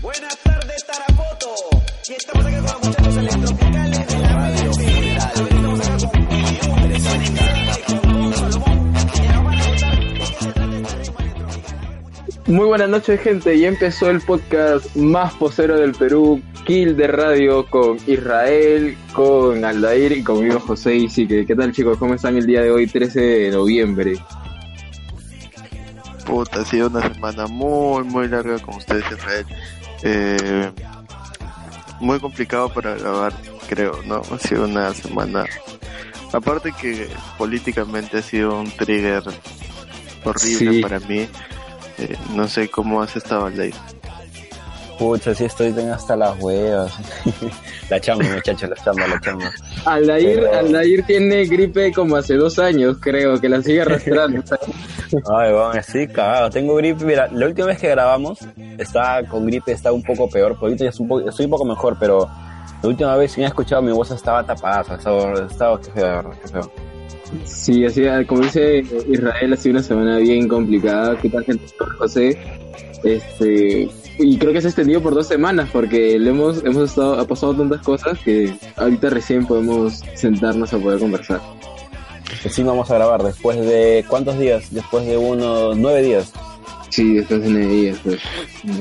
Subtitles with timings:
[0.00, 1.54] Buenas tardes, Tarapoto.
[2.08, 5.32] Y estamos acá con los muchachos electropicales de la radio federal.
[5.34, 6.28] Estamos acá con.
[12.54, 17.66] Muy buenas noches gente, ya empezó el podcast más posero del Perú, Kill de Radio
[17.66, 21.98] con Israel, con Aldair y conmigo José y sí, que ¿qué tal chicos?
[21.98, 24.14] ¿Cómo están el día de hoy, 13 de noviembre?
[26.24, 29.44] Puta, ha sido una semana muy, muy larga con ustedes, Israel.
[30.02, 30.70] Eh,
[32.00, 33.32] muy complicado para grabar,
[33.68, 34.22] creo, ¿no?
[34.32, 35.44] Ha sido una semana.
[36.32, 39.22] Aparte que políticamente ha sido un trigger
[40.24, 40.80] horrible Sí.
[40.82, 41.28] para mí.
[41.98, 43.72] Eh, no sé cómo has estado, ley.
[44.98, 46.92] Pucha, sí estoy tengo hasta las huevas.
[47.90, 49.50] la chamba, muchachos, la chamba, la chamba.
[49.84, 54.42] Aldair, Pero- Aldair tiene gripe como hace dos años, creo, que la sigue arrastrando.
[55.38, 56.50] Ay, weón, estoy cagado.
[56.50, 57.04] Tengo gripe.
[57.04, 58.40] Mira, la última vez que grabamos
[58.76, 60.54] estaba con gripe, estaba un poco peor.
[60.58, 62.28] Por ahorita ya estoy un poco, estoy un poco mejor, pero
[62.82, 64.96] la última vez que me he escuchado mi voz estaba tapada.
[64.96, 66.72] Estaba, estaba qué feo, qué feo.
[67.44, 68.78] Sí, así, como dice
[69.08, 71.16] Israel, ha sido una semana bien complicada.
[71.18, 71.64] ¿Qué tal gente?
[71.98, 72.36] José?
[73.04, 77.18] Este, y creo que se ha extendido por dos semanas porque le hemos, hemos estado,
[77.20, 81.40] ha pasado tantas cosas que ahorita recién podemos sentarnos a poder conversar.
[82.48, 84.04] Sí, vamos a grabar después de.
[84.08, 84.72] ¿Cuántos días?
[84.72, 86.32] Después de unos nueve días.
[86.90, 88.20] Sí, después de nueve días, pues,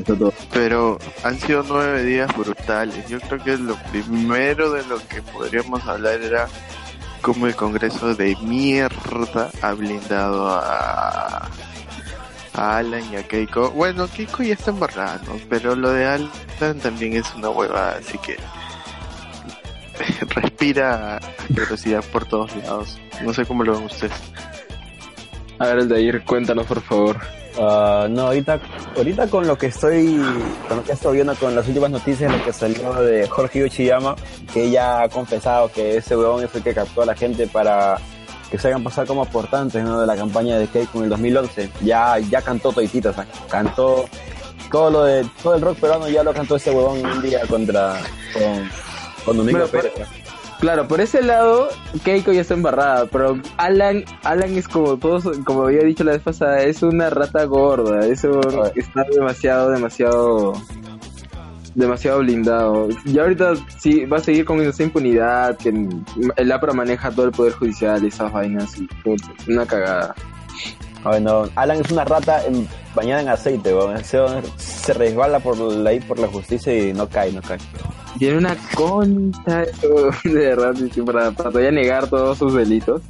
[0.05, 0.33] todo.
[0.53, 3.07] Pero han sido nueve días brutales.
[3.07, 6.47] Yo creo que lo primero de lo que podríamos hablar era
[7.22, 11.49] cómo el Congreso de mierda ha blindado a,
[12.58, 13.72] a Alan y a Keiko.
[13.72, 15.39] Bueno, Keiko ya está embarrada, ¿no?
[15.50, 18.38] Pero lo de Alan también es una huevada, así que
[20.36, 22.97] respira asquerosidad por todos lados.
[23.23, 24.13] No sé cómo lo ven ustedes.
[25.59, 27.17] A ver, Aldair, cuéntanos por favor.
[27.59, 28.59] Ah, no, ahorita,
[28.95, 30.22] ahorita con lo que estoy,
[30.67, 34.16] con lo que estoy viendo con las últimas noticias, lo que salió de Jorge Uchiyama,
[34.53, 37.97] que ya ha confesado que ese huevón es el que captó a la gente para
[38.50, 40.00] que se hagan pasar como aportantes ¿no?
[40.00, 41.69] de la campaña de Keiko en el 2011.
[41.81, 44.06] Ya, ya cantó toditito, o sea, cantó
[44.72, 48.00] todo lo de, todo el rock peruano ya lo cantó ese huevón un día contra,
[48.34, 48.69] con,
[49.25, 50.07] con Domingo Bueno, Pérez.
[50.59, 51.69] Claro, por ese lado,
[52.03, 56.22] Keiko ya está embarrada, pero Alan, Alan es como todos, como había dicho la vez
[56.24, 58.41] pasada, es una rata gorda, eso
[58.75, 60.53] está demasiado, demasiado,
[61.77, 62.89] demasiado blindado.
[63.05, 65.69] Y ahorita sí va a seguir con esa impunidad, que
[66.35, 70.15] el APRA maneja todo el poder judicial y esas vainas, y una cagada.
[71.03, 73.93] Ay, no, Alan es una rata en- bañada en aceite, weón.
[74.11, 77.59] Weón se resbala por la, por la justicia y no cae, no cae.
[78.17, 79.63] Tiene una concha,
[80.23, 80.73] de verdad,
[81.05, 83.01] para, para todavía negar todos sus delitos.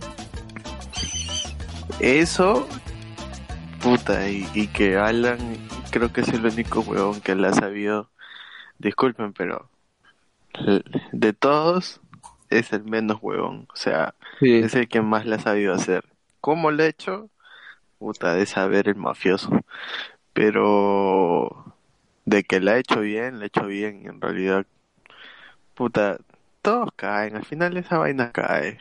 [1.99, 2.67] Eso,
[3.81, 5.37] puta, y, y que Alan
[5.89, 8.09] creo que es el único huevón que le ha sabido,
[8.79, 9.69] disculpen, pero
[11.11, 12.01] de todos
[12.49, 14.59] es el menos huevón, o sea, Sí.
[14.59, 16.05] es el que más le ha sabido hacer.
[16.41, 17.29] ¿Cómo lo ha hecho?
[17.99, 19.49] Puta, de saber el mafioso,
[20.33, 21.75] pero
[22.25, 24.65] de que la ha hecho bien, la ha hecho bien, y en realidad,
[25.75, 26.17] puta,
[26.61, 28.79] todos caen, al final esa vaina cae.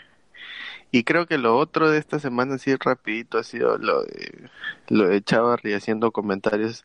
[0.91, 4.51] Y creo que lo otro de esta semana, así rapidito, ha sido lo de,
[4.89, 6.85] lo de Chavarri haciendo comentarios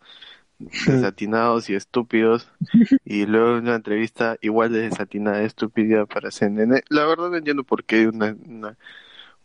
[0.86, 2.52] desatinados y estúpidos.
[3.06, 6.82] Y luego una entrevista igual de desatinada y estúpida para CNN.
[6.90, 8.78] La verdad no entiendo por qué una, una,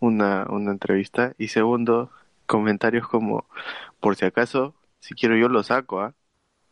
[0.00, 1.34] una, una entrevista.
[1.38, 2.10] Y segundo,
[2.46, 3.46] comentarios como,
[4.00, 6.14] por si acaso, si quiero yo lo saco, ¿ah?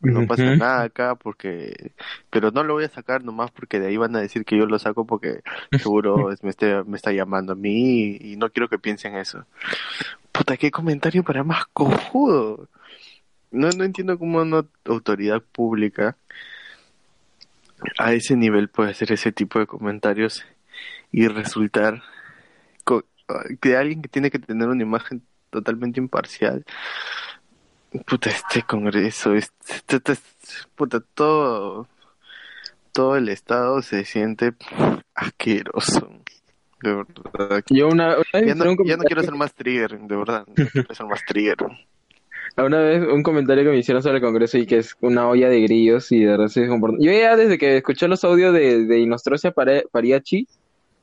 [0.01, 1.93] No pasa nada acá porque...
[2.29, 4.65] Pero no lo voy a sacar nomás porque de ahí van a decir que yo
[4.67, 5.41] lo saco porque
[5.73, 9.45] seguro me, esté- me está llamando a mí y, y no quiero que piensen eso.
[10.31, 12.67] Puta, qué comentario para más cojudo.
[13.55, 16.17] No, no entiendo cómo una autoridad pública
[17.97, 20.45] a ese nivel puede hacer ese tipo de comentarios
[21.11, 22.03] y resultar
[23.61, 26.63] de alguien que tiene que tener una imagen totalmente imparcial.
[28.05, 31.87] Puta, este congreso, este, este- este- puta, todo,
[32.91, 34.53] todo el estado se siente
[35.13, 36.11] asqueroso.
[36.81, 37.63] De verdad.
[37.69, 40.45] Yo una, Ya no, ya no quiero ser más trigger, de verdad.
[40.45, 41.57] No quiero ser más trigger.
[42.57, 45.49] Una vez un comentario que me hicieron sobre el Congreso y que es una olla
[45.49, 47.05] de grillos y de verdad importante.
[47.05, 50.47] Yo ya desde que escuché los audios de, de Inostrocia Pare- Pariachi,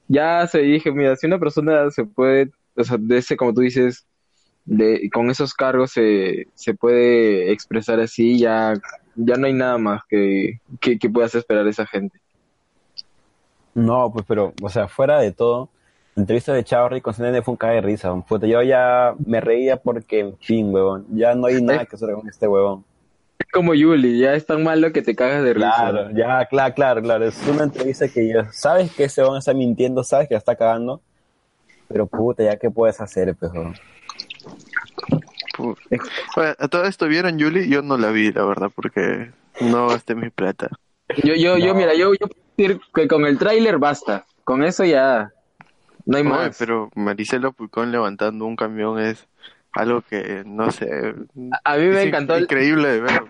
[0.08, 3.60] ya se dije, mira, si una persona se puede, o sea, de ese, como tú
[3.60, 4.06] dices,
[4.64, 8.72] de, con esos cargos se, se puede expresar así, ya,
[9.14, 12.19] ya no hay nada más que, que, que puedas esperar de esa gente.
[13.75, 15.69] No, pues, pero, o sea, fuera de todo,
[16.17, 18.14] entrevista de Chavarri con CNN fue un cague de risa.
[18.29, 22.12] Puta, yo ya me reía porque, en fin, huevón, ya no hay nada que hacer
[22.14, 22.85] con este huevón.
[23.53, 25.73] como Yuli, ya es tan malo que te cagas de risa.
[25.76, 27.25] Claro, ya, claro, claro, claro.
[27.26, 30.38] Es una entrevista que ya sabes que ese van a estar mintiendo, sabes que la
[30.38, 31.00] está cagando,
[31.88, 33.75] pero puta, ya qué puedes hacer, pues, weón?
[35.56, 35.76] Pu-
[36.37, 39.31] Oye, a todo esto vieron Yuli, yo no la vi, la verdad, porque
[39.61, 40.69] no gasté mi plata.
[41.23, 44.25] Yo, yo, yo, mira, yo, yo puedo decir que con el tráiler basta.
[44.44, 45.31] Con eso ya
[46.06, 46.56] no hay Oye, más.
[46.58, 49.26] pero Maricela Pulcón levantando un camión es
[49.72, 51.14] algo que, no sé,
[51.64, 53.22] A mí me es encantó, el- increíble de ver.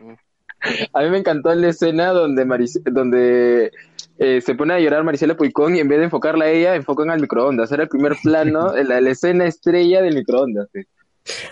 [0.93, 3.71] a mí me encantó la escena donde Maric- donde
[4.19, 7.11] eh, se pone a llorar Maricela Puicón y en vez de enfocarla a ella, enfocan
[7.11, 7.71] al microondas.
[7.73, 10.69] Era el primer plano, la, la escena estrella del microondas.
[10.73, 10.83] sí.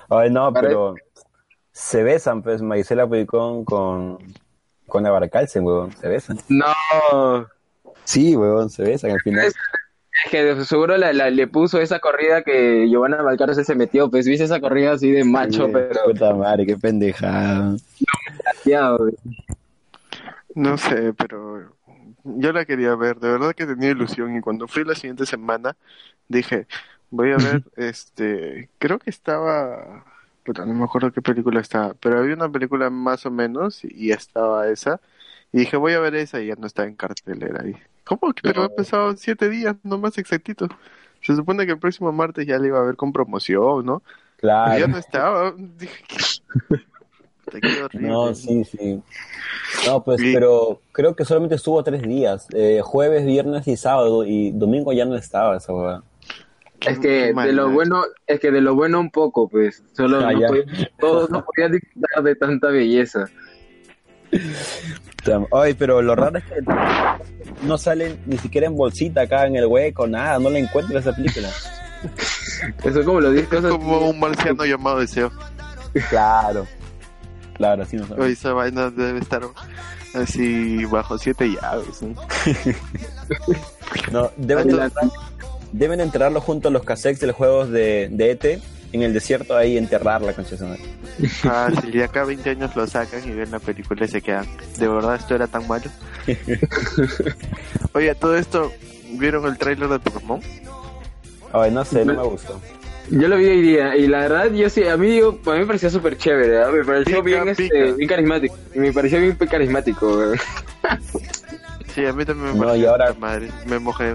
[0.08, 0.94] Ay, no, Para- pero
[1.72, 4.18] se besan, pues, Marisela Puicón con,
[4.86, 6.38] con Abarcalce, weón, se besan.
[6.48, 7.46] No,
[8.04, 9.52] Sí, weón, se besan al final.
[10.24, 14.10] Es- que seguro la, la- le puso esa corrida que Giovanna Valcarce se metió.
[14.10, 17.76] Pues viste esa corrida así de macho, Sí, pero Puta madre, qué pendejada.
[20.54, 21.76] No sé, pero
[22.24, 25.76] yo la quería ver, de verdad que tenía ilusión y cuando fui la siguiente semana
[26.28, 26.66] dije,
[27.10, 30.04] voy a ver, este, creo que estaba,
[30.44, 34.10] puta, no me acuerdo qué película estaba, pero había una película más o menos y
[34.12, 35.00] estaba esa
[35.52, 37.76] y dije, voy a ver esa y ya no estaba en cartelera ahí.
[38.18, 38.32] ¿Cómo?
[38.32, 38.42] que?
[38.42, 40.66] Pero ha pasado siete días, no más exactito.
[41.22, 44.02] Se supone que el próximo martes ya le iba a ver con promoción, ¿no?
[44.02, 44.88] Y ya Claro.
[44.88, 45.54] no estaba.
[47.94, 49.02] No, sí, sí.
[49.86, 52.46] No, pues, Y- pero creo que solamente estuvo tres días.
[52.54, 54.24] eh, jueves, viernes y sábado.
[54.24, 56.02] Y domingo ya no estaba esa weá.
[56.80, 59.82] Es que de lo bueno, es que de lo bueno un poco, pues.
[59.92, 60.46] Solo Ah, no ya.
[60.46, 60.64] podía-
[61.00, 63.26] todos no podían disfrutar de tanta belleza.
[65.52, 66.54] Ay, pero lo raro es que
[67.62, 70.38] no salen ni siquiera en bolsita acá en el hueco, nada.
[70.38, 71.48] No la encuentro esa película.
[72.84, 75.30] Eso como lo dices, Es como un marciano llamado Deseo.
[76.08, 76.66] Claro.
[77.54, 78.32] Claro, así no Oye, sabe.
[78.32, 79.42] esa vaina debe estar
[80.14, 82.00] así bajo siete llaves.
[82.02, 82.14] ¿no?
[84.12, 85.12] No, deben, Entonces-
[85.72, 88.62] deben enterrarlo junto a los cassettes de los juegos de, de ET
[88.92, 90.82] en el desierto ahí enterrarla, concha de su madre.
[91.44, 94.20] Ah, si de acá a 20 años lo sacan y ven la película y se
[94.22, 94.46] quedan.
[94.78, 95.84] ¿De verdad esto era tan malo?
[97.92, 98.72] Oye, todo esto,
[99.18, 100.40] ¿vieron el tráiler de Pokémon?
[101.52, 102.60] Ay, no sé, no me gustó.
[103.10, 105.58] yo lo vi hoy día y la verdad, yo sí, a mí, digo, a mí
[105.60, 106.72] me pareció súper chévere, ¿verdad?
[106.72, 110.32] me pareció Pica, bien, este, bien carismático, me pareció bien carismático.
[111.94, 113.50] Sí, a mí también me No, pareció y ahora- madre.
[113.66, 114.14] Me mojé.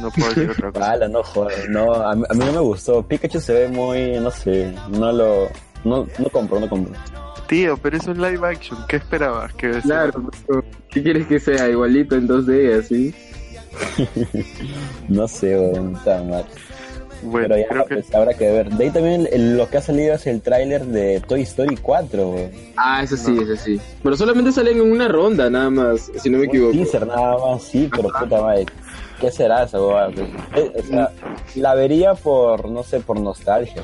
[0.00, 0.90] No puedo decir otra cosa.
[0.92, 3.02] Ala, no joder, no, a mí, a mí no me gustó.
[3.06, 5.48] Pikachu se ve muy, no sé, no lo,
[5.84, 6.92] no, no compro, no compro.
[7.48, 8.78] Tío, pero es un live action.
[8.88, 9.52] ¿Qué esperabas?
[9.54, 11.68] Que Claro, pero, ¿qué quieres que sea?
[11.68, 13.14] Igualito en 2D, así.
[15.08, 16.44] No sé, weón, está mal.
[17.22, 18.70] Bueno, Pero ya, creo que pues, habrá que ver.
[18.70, 19.26] De ahí también
[19.56, 22.50] lo que ha salido es el tráiler de Toy Story 4, weón.
[22.76, 23.42] Ah, eso sí, No.
[23.42, 23.80] eso sí.
[24.02, 26.72] Pero solamente salen en una ronda, nada más, si no me Un equivoco.
[26.72, 28.66] teaser nada más, sí, pero puta madre.
[29.20, 29.78] ¿Qué será esa?
[29.78, 31.10] Eh, o sea,
[31.54, 33.82] la vería por, no sé, por nostalgia.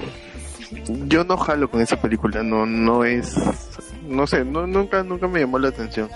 [1.07, 2.43] yo no jalo con esa película.
[2.43, 3.35] No, no es.
[4.07, 6.11] No sé, no, nunca, nunca me llamó la atención.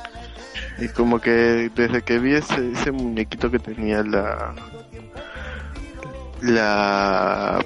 [0.78, 4.54] Y como que desde que vi ese, ese muñequito que tenía la.
[6.42, 7.64] La.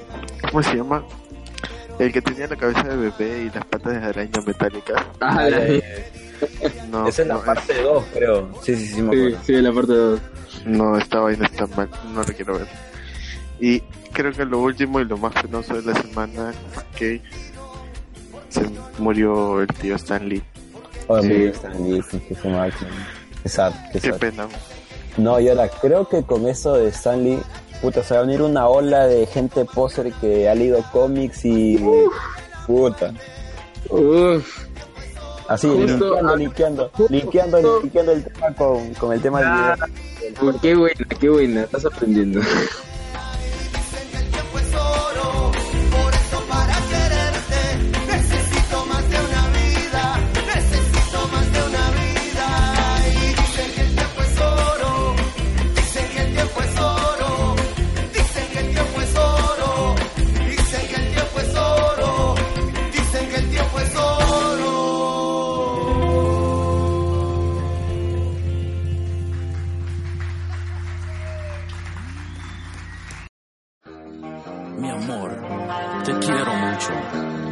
[0.50, 1.02] ¿Cómo se llama?
[1.98, 5.02] El que tenía la cabeza de bebé y las patas de araña metálicas.
[5.20, 5.82] Ah, la-
[6.90, 8.48] No, Esa es la no, parte 2, creo.
[8.62, 9.44] Sí, sí, sí, me sí, acuerdo.
[9.44, 10.20] sí, la parte 2.
[10.64, 12.66] No, esta vaina está mal, no la quiero ver.
[13.60, 13.80] Y
[14.12, 17.22] creo que lo último y lo más penoso de la semana es que
[18.48, 18.66] se
[18.98, 20.42] murió el tío Stanley.
[21.06, 21.28] Oh, Sí.
[21.28, 21.44] sí.
[21.46, 22.72] Stan Lee, sí, que se.
[23.42, 24.18] Qué sad, qué Qué sad.
[24.18, 24.48] pena.
[25.16, 27.38] No, y ahora creo que con eso de Stanley,
[27.82, 31.78] puta, se va a venir una ola de gente poser que ha leído cómics y.
[32.66, 33.12] Puta.
[33.88, 34.66] Uf,
[35.48, 39.76] Así, linkeando, linkeando, linkeando, linkeando el tema con, con el tema Ah.
[39.76, 40.09] del video.
[40.62, 42.40] Qué buena, qué buena, estás aprendiendo.
[74.80, 75.36] Mi amor,
[76.04, 76.88] te quiero mucho.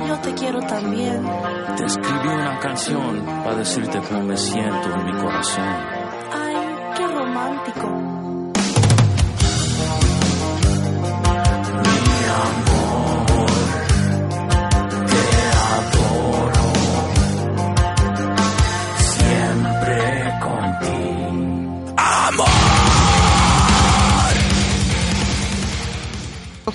[0.07, 1.23] Yo te quiero también.
[1.77, 5.65] Te escribí una canción para decirte cómo me siento en mi corazón.
[6.33, 6.57] Ay,
[6.97, 8.08] qué romántico.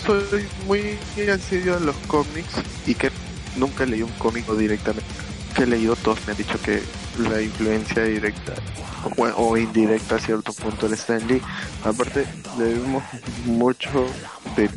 [0.06, 0.98] Soy muy
[1.30, 2.54] asiduo a los cómics
[2.86, 3.12] y que
[3.56, 5.08] nunca leí un cómico directamente.
[5.56, 6.82] Que he leído todos me han dicho que
[7.20, 8.54] la influencia directa
[9.18, 11.42] o, indirecta a cierto punto de Stan Lee.
[11.84, 12.26] Aparte,
[12.58, 13.04] debemos
[13.46, 14.06] mucho
[14.56, 14.70] de,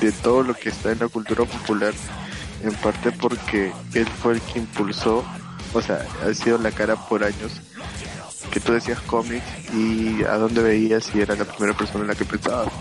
[0.00, 1.94] de todo lo que está en la cultura popular,
[2.62, 5.24] en parte porque él fue el que impulsó,
[5.72, 7.60] o sea, ha sido la cara por años
[8.50, 12.14] que tú decías cómics y a dónde veías y era la primera persona en la
[12.14, 12.72] que pensabas.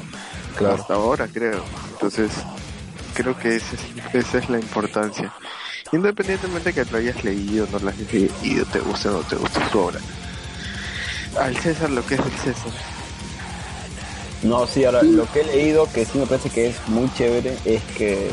[0.58, 0.76] Claro.
[0.76, 1.64] Hasta ahora, creo.
[1.94, 2.32] Entonces,
[3.14, 3.64] creo que es-
[4.14, 5.32] esa es la importancia.
[5.92, 9.60] Independientemente que lo hayas leído, no lo hayas leído, te guste o no te guste
[9.72, 10.00] su obra.
[11.40, 12.72] Al César lo que es el César.
[14.44, 17.58] No, sí, ahora lo que he leído que sí me parece que es muy chévere
[17.66, 18.32] es que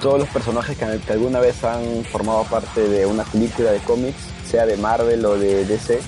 [0.00, 4.16] todos los personajes que, que alguna vez han formado parte de una película de cómics,
[4.48, 6.00] sea de Marvel o de DC,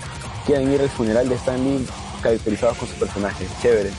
[0.47, 1.85] quieren ir al funeral de Stan Lee
[2.23, 3.47] caracterizados con su personaje.
[3.61, 3.91] Chévere.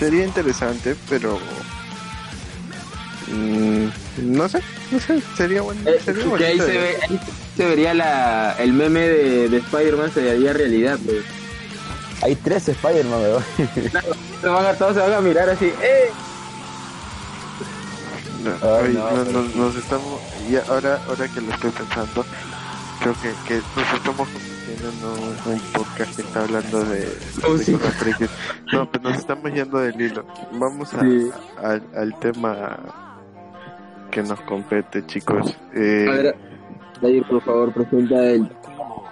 [0.00, 1.38] Sería interesante, pero...
[3.28, 3.86] mm,
[4.22, 5.80] no sé, no sé, sería bueno.
[5.88, 7.20] Eh, sería que ahí se, de- ve, ahí
[7.56, 10.98] se vería la, el meme de, de Spider-Man, se vería realidad.
[11.04, 11.22] Pues.
[12.22, 13.20] Hay tres Spider-Man,
[14.42, 16.10] van a, todos se van a mirar así, ¡eh!
[18.42, 20.18] No, Ay, oye, no, no, nos, nos estamos
[20.50, 22.24] y ahora ahora que lo estoy pensando
[23.00, 24.28] creo que, que nos estamos
[24.80, 27.08] convirtiendo en un, un podcast que está hablando de,
[27.48, 27.72] Oh, de sí.
[27.72, 28.30] cosas frikis.
[28.72, 31.30] no pero nos estamos yendo del hilo vamos a, Sí.
[31.62, 32.78] al, al tema
[34.10, 36.36] que nos compete chicos eh, A ver,
[37.00, 38.50] David, por favor, presenta el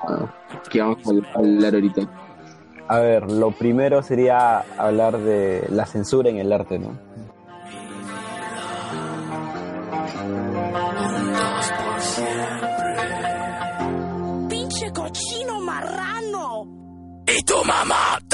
[0.09, 0.27] ah,
[0.71, 2.03] que vamos a hablar ahorita.
[2.89, 6.99] A ver, lo primero sería hablar de la censura en el arte, ¿no?
[17.49, 18.28] Y tu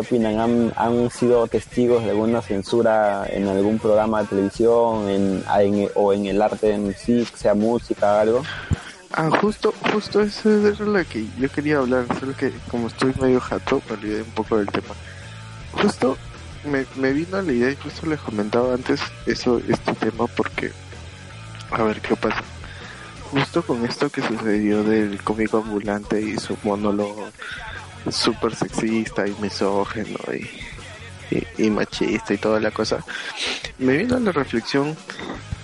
[0.00, 0.38] ¿Qué, qué opinan?
[0.38, 5.44] ¿Han, han sido testigos de alguna censura en algún programa de televisión en,
[5.94, 8.42] o en el arte en sí, sea música, algo?
[9.12, 13.40] ah justo justo eso era lo que yo quería hablar solo que como estoy medio
[13.40, 14.94] jato me olvidé un poco del tema
[15.72, 16.16] justo
[16.64, 20.70] me, me vino la idea y justo les comentaba antes eso este tema porque
[21.72, 22.44] a ver qué pasa
[23.32, 27.28] justo con esto que sucedió del cómico ambulante y su monólogo
[28.10, 30.18] súper sexista y misógeno
[31.58, 33.04] y, machista y toda la cosa.
[33.78, 34.96] Me vino a la reflexión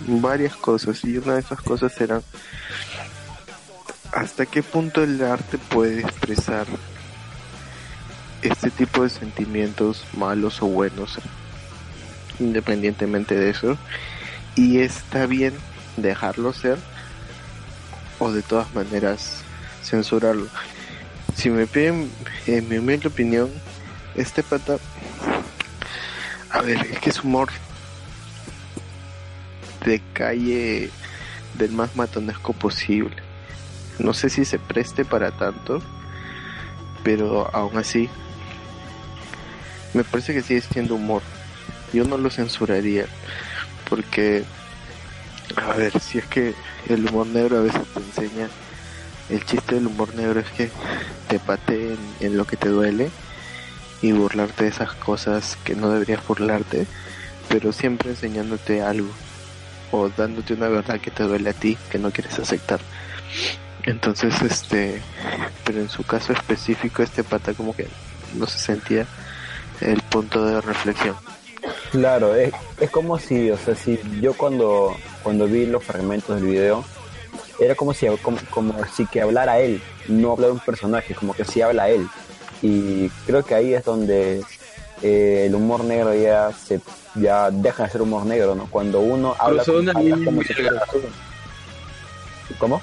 [0.07, 2.23] varias cosas y una de esas cosas eran
[4.13, 6.67] hasta qué punto el arte puede expresar
[8.43, 11.19] este tipo de sentimientos malos o buenos
[12.39, 13.77] independientemente de eso
[14.55, 15.55] y está bien
[15.97, 16.79] dejarlo ser
[18.19, 19.43] o de todas maneras
[19.83, 20.49] censurarlo
[21.37, 22.11] si me piden
[22.47, 23.51] en mi humilde opinión
[24.15, 24.79] este pata
[26.51, 27.51] a ver es que es humor
[29.85, 30.91] de calle
[31.55, 33.17] del más matonesco posible.
[33.99, 35.83] No sé si se preste para tanto
[37.05, 38.09] pero aún así
[39.95, 41.23] me parece que sigue siendo humor.
[41.93, 43.07] Yo no lo censuraría
[43.89, 44.45] porque
[45.57, 46.55] a ver si es que
[46.89, 48.49] el humor negro a veces te enseña
[49.29, 50.71] el chiste del humor negro es que
[51.29, 53.11] te pateen en lo que te duele
[54.03, 56.87] y burlarte de esas cosas que no deberías burlarte
[57.49, 59.09] pero siempre enseñándote algo
[59.93, 62.81] o dándote una verdad que te duele a ti que no quieres aceptar.
[63.85, 65.01] Entonces este
[65.65, 67.87] pero en su caso específico este pata como que
[68.35, 69.07] no se sentía
[69.81, 71.17] el punto de reflexión.
[71.91, 76.51] Claro, es, es como si, o sea, si yo cuando, cuando vi los fragmentos del
[76.51, 76.85] video,
[77.59, 81.45] era como si, como, como si que hablara él, no hablara un personaje, como que
[81.45, 82.07] si habla él.
[82.63, 84.43] Y creo que ahí es donde
[85.03, 86.81] eh, el humor negro ya se
[87.15, 88.67] ya deja de ser humor negro, ¿no?
[88.71, 89.93] Cuando uno habla, habla
[90.25, 90.83] como si fuera-.
[92.59, 92.83] ¿Cómo?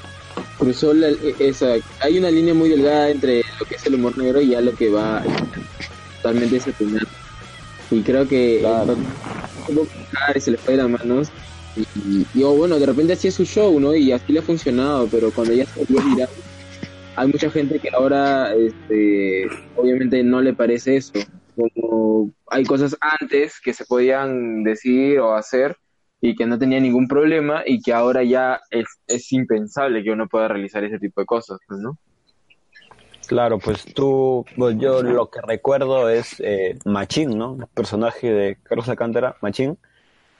[0.58, 4.42] Cruzó la, esa, hay una línea muy delgada entre lo que es el humor negro
[4.42, 5.24] y ya lo que va
[6.22, 7.08] totalmente desatinado.
[7.92, 8.96] Y creo que Claro.
[10.36, 11.30] y se le fue de las manos.
[11.76, 13.96] Y, y- bueno, de repente así es su show, ¿no?
[13.96, 16.30] Y así le ha funcionado, pero cuando ya se volvió viral,
[17.16, 21.14] hay mucha gente que ahora, este, obviamente no le parece eso.
[21.56, 25.78] como hay cosas antes que se podían decir o hacer
[26.22, 30.28] y que no tenía ningún problema y que ahora ya es, es impensable que uno
[30.28, 31.98] pueda realizar ese tipo de cosas, pues, ¿no?
[33.28, 37.58] Claro, pues tú, pues yo lo que recuerdo es eh, Machín, ¿no?
[37.60, 39.78] El personaje de Carlos Alcántara, Machín.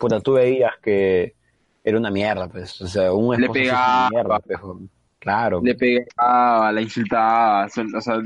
[0.04, 1.34] Puta, tú veías que
[1.84, 2.82] era una mierda, pues.
[2.82, 4.08] O sea, un Le pegaba.
[4.08, 4.80] una mierda, pejo.
[5.20, 5.62] Claro.
[5.64, 8.22] Le pegaba, la insultaba, o sea,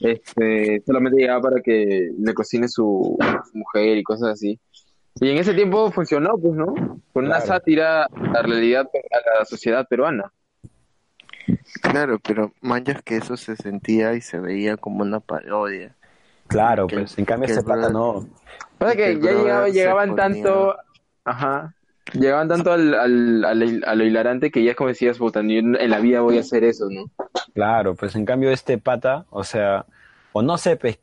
[0.00, 3.16] este, solamente llegaba para que le cocine su,
[3.50, 4.58] su mujer y cosas así.
[5.20, 6.74] Y en ese tiempo funcionó, pues, ¿no?
[7.12, 10.32] Con una sátira a la realidad, a la sociedad peruana.
[11.82, 15.96] Claro, pero manjas que eso se sentía y se veía como una parodia.
[16.50, 17.18] Claro, que- pues.
[17.18, 18.28] En cambio, que ese el pata brother- no.
[18.78, 20.76] Pasa que ya llegaba- llegaban ponía- tanto,
[21.24, 21.74] ajá,
[22.12, 25.58] llegaban tanto al, al, al- a lo hilarante que ya es como decías, puta, yo
[25.58, 27.04] en la vida voy a hacer eso, ¿no?
[27.54, 29.86] Claro, pues en cambio este pata, o sea,
[30.32, 30.98] o no sé, pues,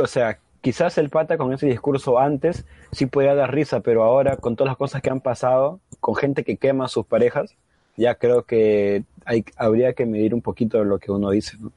[0.00, 4.36] o sea, quizás el pata con ese discurso antes sí podía dar risa, pero ahora
[4.36, 7.54] con todas las cosas que han pasado, con gente que quema a sus parejas,
[7.96, 11.70] ya creo que hay, habría que medir un poquito lo que uno dice, ¿no?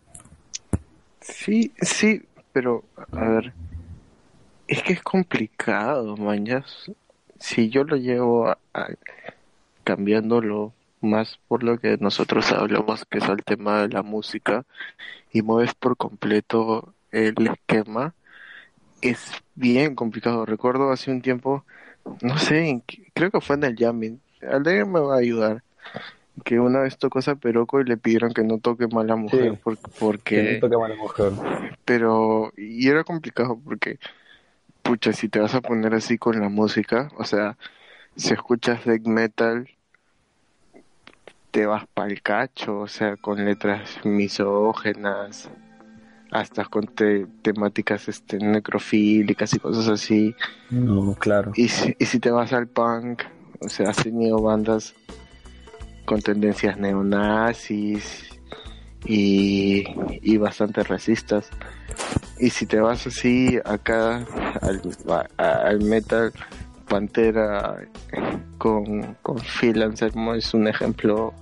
[1.21, 3.53] Sí, sí, pero a ver,
[4.67, 6.91] es que es complicado, manjas.
[7.39, 8.87] Si yo lo llevo a, a-
[9.83, 14.65] cambiándolo más por lo que nosotros hablamos, que es el tema de la música,
[15.33, 18.13] y mueves por completo el esquema,
[19.01, 20.45] es bien complicado.
[20.45, 21.65] Recuerdo hace un tiempo,
[22.21, 22.81] no sé,
[23.13, 25.63] creo que fue en el jamming, Aldeir me va a ayudar,
[26.43, 29.15] que una vez tocó a Peroco y le pidieron que no toque más a la
[29.15, 29.59] mujer Sí.
[29.63, 31.31] por- Que porque no toque mala mujer.
[31.85, 33.99] pero y era complicado porque
[34.81, 37.57] pucha si te vas a poner así con la música o sea
[38.15, 39.69] si escuchas death metal
[41.51, 45.49] te vas pa'l cacho o sea con letras misógenas
[46.31, 50.35] hasta con te- temáticas este necrofílicas y cosas así
[50.71, 51.51] No, claro.
[51.55, 53.21] y si, y si te vas al punk
[53.59, 54.95] o sea has tenido bandas
[56.05, 58.29] con tendencias neonazis
[59.05, 59.83] y,
[60.21, 61.49] y bastante racistas
[62.39, 64.25] y si te vas así acá
[65.37, 66.31] al, metal
[66.87, 67.77] Pantera
[68.57, 71.33] con, con Phil Anselmo es un ejemplo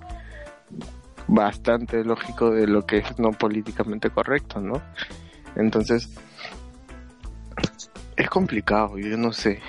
[1.27, 4.81] bastante lógico de lo que es no políticamente correcto, ¿no?
[5.55, 6.09] Entonces
[8.15, 9.59] es complicado, yo no sé.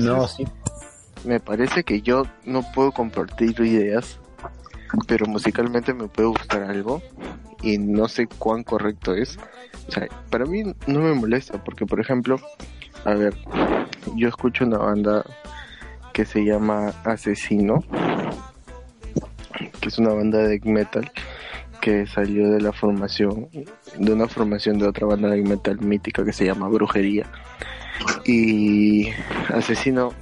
[0.00, 0.44] No, sí.
[1.24, 4.18] Me parece que yo no puedo compartir ideas,
[5.06, 7.02] pero musicalmente me puede gustar algo
[7.62, 9.38] y no sé cuán correcto es.
[9.88, 12.38] O sea, para mí no me molesta porque, por ejemplo,
[13.04, 13.34] a ver,
[14.16, 15.24] yo escucho una banda
[16.12, 17.82] que se llama Asesino,
[19.80, 21.10] que es una banda de metal
[21.80, 23.48] que salió de la formación,
[23.98, 27.26] de una formación de otra banda de metal mítica que se llama Brujería.
[28.24, 29.10] Y
[29.48, 30.12] Asesino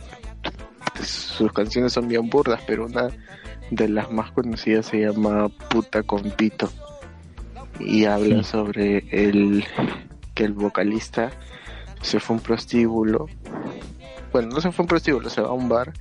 [1.03, 3.09] sus canciones son bien burdas, pero una
[3.71, 6.71] de las más conocidas se llama Puta con Pito
[7.81, 9.65] y habla sobre el
[10.35, 11.31] que el vocalista
[12.01, 13.27] se fue a un prostíbulo.
[14.33, 15.93] Bueno, no se fue a un prostíbulo, se va a un bar,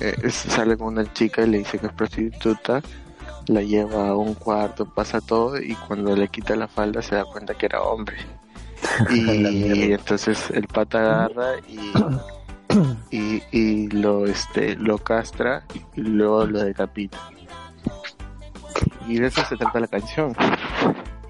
[0.00, 2.82] eh, sale con una chica y le dice que es prostituta,
[3.46, 7.24] la lleva a un cuarto, pasa todo y cuando le quita la falda se da
[7.24, 8.16] cuenta que era hombre.
[9.10, 11.78] Y entonces el pata agarra y
[13.10, 17.18] y, y lo este lo castra y luego lo decapita
[19.06, 20.34] y de eso se trata la canción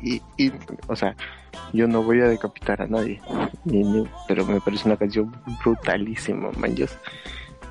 [0.01, 0.53] y, y
[0.87, 1.15] o sea
[1.73, 3.21] yo no voy a decapitar a nadie
[3.65, 6.97] ni- ni- pero me parece una canción brutalísima manches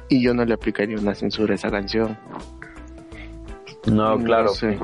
[0.10, 2.18] y yo no le aplicaría una censura a esa canción
[3.86, 4.50] No, claro.
[4.50, 4.78] sé.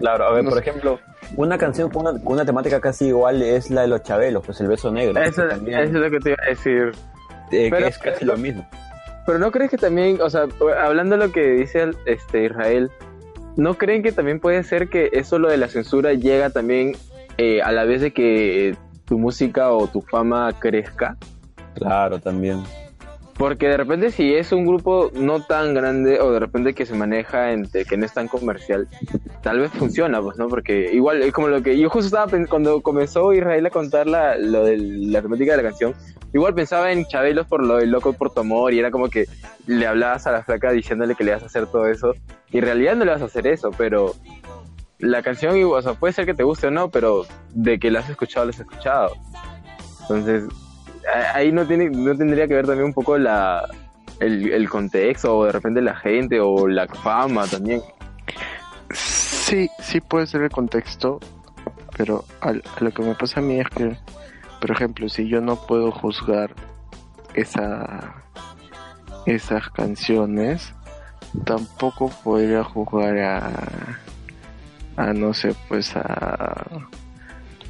[0.00, 0.68] Claro, a ver, No por sé.
[0.68, 0.98] ejemplo,
[1.36, 4.60] una canción con una, con una temática casi igual es la de los Chabelos, pues
[4.60, 5.18] el beso negro.
[5.22, 6.92] Eso, eso es lo que te iba a decir.
[7.50, 8.66] Eh, que pero- es casi lo mismo.
[9.26, 10.46] Pero no crees que también, o sea,
[10.82, 12.90] hablando de lo que dice el- este Israel,
[13.56, 16.92] ¿no creen que también puede ser que eso lo de la censura llega también
[17.38, 21.16] eh, a la vez de que tu música o tu fama crezca?
[21.74, 22.62] Claro, también.
[23.36, 26.94] Porque de repente si es un grupo no tan grande o de repente que se
[26.94, 28.88] maneja entre que no es tan comercial,
[29.42, 30.48] tal vez funciona, pues, ¿no?
[30.48, 34.06] Porque igual es como lo que yo justo estaba pensando cuando comenzó Israel a contar
[34.06, 35.94] la, lo de la temática de la canción,
[36.36, 39.26] igual pensaba en Chabelos por lo del loco por tu amor y era como que
[39.66, 42.14] le hablabas a la flaca diciéndole que le vas a hacer todo eso
[42.50, 44.14] y en realidad no le vas a hacer eso, pero
[44.98, 48.00] la canción, o sea, puede ser que te guste o no, pero de que la
[48.00, 49.14] has escuchado, la has escuchado.
[50.02, 50.44] Entonces,
[51.34, 53.68] ahí no tiene no tendría que ver también un poco la
[54.20, 57.82] el, contexto o de repente la gente o la fama también
[58.90, 61.20] Sí, sí puede ser el contexto,
[61.96, 62.24] pero
[62.80, 63.96] lo que me pasa a mí es que
[64.60, 66.54] por ejemplo, si yo no puedo juzgar
[67.34, 68.14] esa
[69.26, 70.72] esas canciones,
[71.44, 73.50] tampoco podría juzgar a
[74.96, 76.64] a no sé, pues a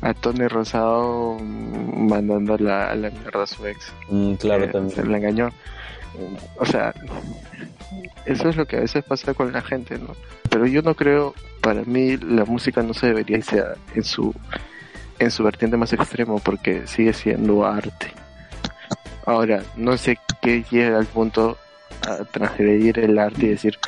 [0.02, 3.92] a Tony Rosado mandando la, a la mierda a su ex.
[4.10, 4.94] Mm, claro, Eh, también.
[4.94, 5.50] se la engañó.
[6.58, 6.94] O sea,
[8.26, 10.14] eso es lo que a veces pasa con la gente, ¿no?
[10.50, 14.34] Pero yo no creo, para mí la música no se debería ser en su
[15.18, 18.12] en su vertiente más extremo porque sigue siendo arte.
[19.24, 21.56] Ahora, no sé qué llega al punto
[22.06, 23.78] a transgredir el arte y decir,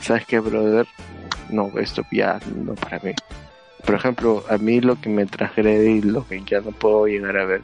[0.00, 0.86] ¿sabes qué, brother?
[1.50, 3.12] No, esto ya no para mí.
[3.84, 7.36] Por ejemplo, a mí lo que me transgrede y lo que ya no puedo llegar
[7.36, 7.62] a ver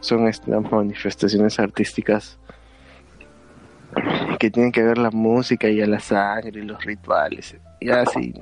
[0.00, 2.38] son estas manifestaciones artísticas
[4.38, 8.34] que tienen que ver la música y a la sangre y los rituales y así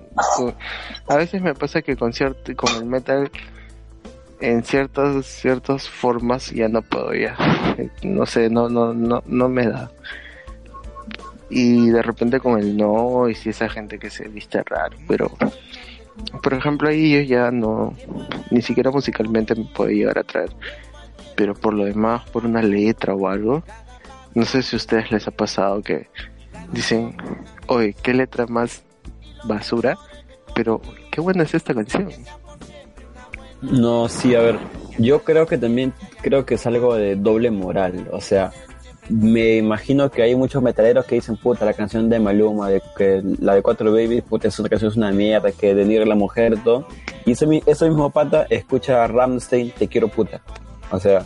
[1.09, 3.31] a veces me pasa que con cierto con el metal
[4.41, 7.37] en ciertas ciertas formas ya no puedo ya
[8.03, 9.91] no sé no no no no me da.
[11.49, 15.31] Y de repente con el no y si esa gente que se viste raro pero
[16.43, 17.95] por ejemplo ahí yo ya no
[18.51, 20.51] ni siquiera musicalmente me puede llegar a traer
[21.37, 23.63] pero por lo demás por una letra o algo
[24.35, 26.09] no sé si a ustedes les ha pasado que
[26.73, 27.17] dicen
[27.69, 28.83] oye qué letra más
[29.45, 29.97] basura
[30.55, 30.81] pero
[31.13, 32.09] qué buena es esta canción
[33.71, 34.59] No, sí, a ver,
[34.99, 38.53] yo creo que también creo que es algo de doble moral, o sea,
[39.09, 43.23] me imagino que hay muchos metaleros que dicen, puta, la canción de Maluma, de que
[43.41, 46.57] la de Cuatro Babies, puta, esa canción es una mierda, que denigra a la mujer,
[46.63, 46.87] todo,
[47.25, 50.41] y ese, mi- ese mismo pata escucha a Ramstein, te quiero puta,
[50.91, 51.25] o sea,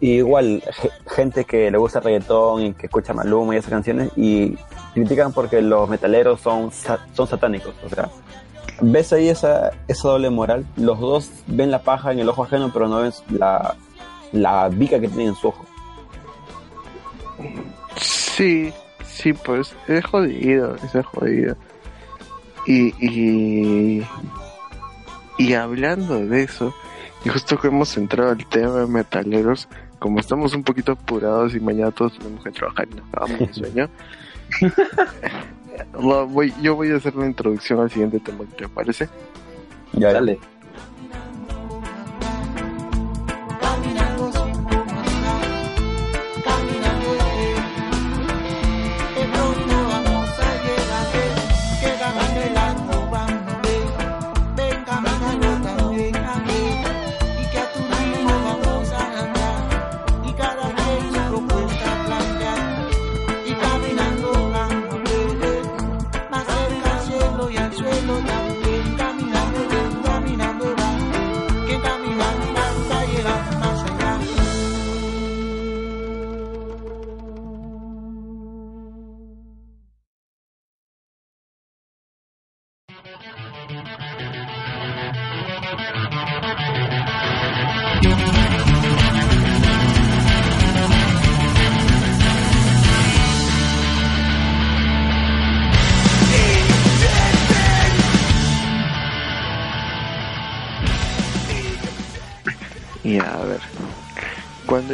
[0.00, 4.56] igual, ge- gente que le gusta reggaetón y que escucha Maluma y esas canciones, y
[4.94, 8.08] critican porque los metaleros son, son satánicos, o sea,
[8.82, 10.66] ves ahí esa, esa doble moral.
[10.76, 13.74] Los dos ven la paja en el ojo ajeno, pero no ven la,
[14.32, 15.64] la vica que tienen en su ojo.
[17.96, 18.72] Sí,
[19.04, 21.56] sí, pues es jodido, es jodido.
[22.66, 24.06] Y, y,
[25.38, 26.74] y hablando de eso,
[27.24, 29.68] y justo que hemos entrado al tema de metaleros,
[29.98, 33.54] como estamos un poquito apurados y mañana todos tenemos que trabajar y nos acabamos de
[33.54, 33.90] sueño,
[36.26, 39.08] voy- yo voy a hacer una introducción al siguiente tema, ¿te parece?
[39.92, 40.38] Ya, Dale.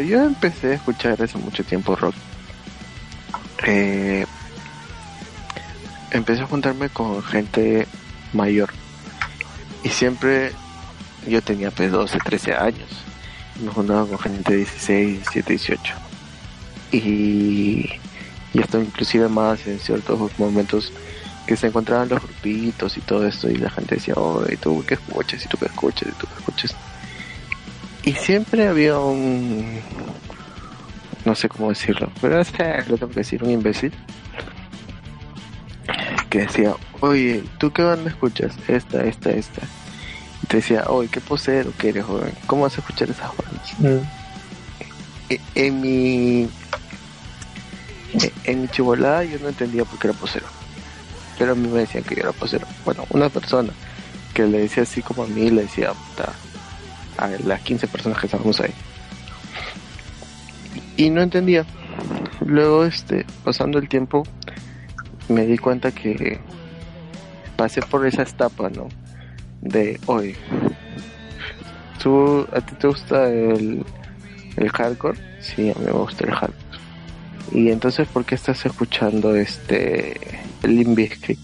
[0.01, 2.15] Yo empecé a escuchar hace mucho tiempo rock,
[3.67, 4.27] eh,
[6.11, 7.87] empecé a juntarme con gente
[8.33, 8.71] mayor.
[9.83, 10.53] Y siempre
[11.27, 12.89] yo tenía pues 12, 13 años.
[13.63, 15.95] Me juntaba con gente de 16, 17, 18.
[16.93, 17.91] Y,
[18.55, 20.93] y esto inclusive más en ciertos momentos
[21.47, 24.85] que se encontraban los grupitos y todo esto y la gente decía, oh, ¿y tú
[24.87, 25.45] qué escuchas?
[25.45, 26.09] ¿Y tú qué escuchas?
[26.09, 26.75] ¿Y tú qué escuchas?
[26.75, 26.98] Y
[28.15, 29.81] siempre había un...
[31.25, 33.93] No sé cómo decirlo, pero es que lo tengo que decir, un imbécil.
[36.31, 38.53] Que decía, oye, ¿tú qué banda escuchas?
[38.69, 39.63] Esta, esta, esta.
[40.43, 42.33] Y te decía, oye, qué posero que eres, joven.
[42.47, 43.73] ¿Cómo vas a escuchar esas bandas?
[45.31, 46.49] E- En mi...
[48.23, 50.47] e- En mi chivolada yo no entendía por qué era posero.
[51.39, 52.67] Pero a mí me decían que yo era posero.
[52.85, 53.73] Bueno, una persona
[54.35, 56.33] que le decía así como a mí, le decía, puta,
[57.19, 58.73] a las 15 personas que estábamos ahí.
[60.97, 61.65] Y no entendía.
[62.45, 64.25] Luego, este, pasando el tiempo,
[65.29, 66.39] me di cuenta que
[67.57, 68.89] pasé por esa etapa, ¿no?
[69.61, 70.37] De, oye,
[72.03, 73.85] ¿tú, a ti te gusta el,
[74.57, 75.19] el hardcore?
[75.41, 76.69] Sí, a mí me gusta el hardcore.
[77.53, 80.21] Y entonces, ¿por qué estás escuchando este
[80.63, 81.39] Limp Bizkit?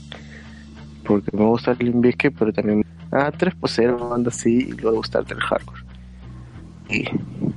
[1.04, 2.84] Porque me gusta el Limp Bizkit, pero también
[3.14, 5.82] ah, tres poseros, banda así, y luego gustarte el hardcore.
[6.90, 7.04] Y,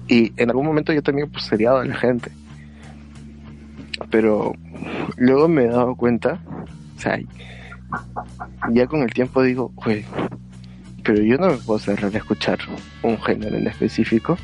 [0.08, 2.32] Y en algún momento yo también pues seriado a la gente.
[4.10, 4.54] Pero
[5.18, 6.40] luego me he dado cuenta,
[6.96, 7.20] o sea,
[8.72, 10.06] ya con el tiempo digo, güey,
[11.04, 12.60] pero yo no me puedo cerrar a escuchar
[13.02, 14.38] un género en específico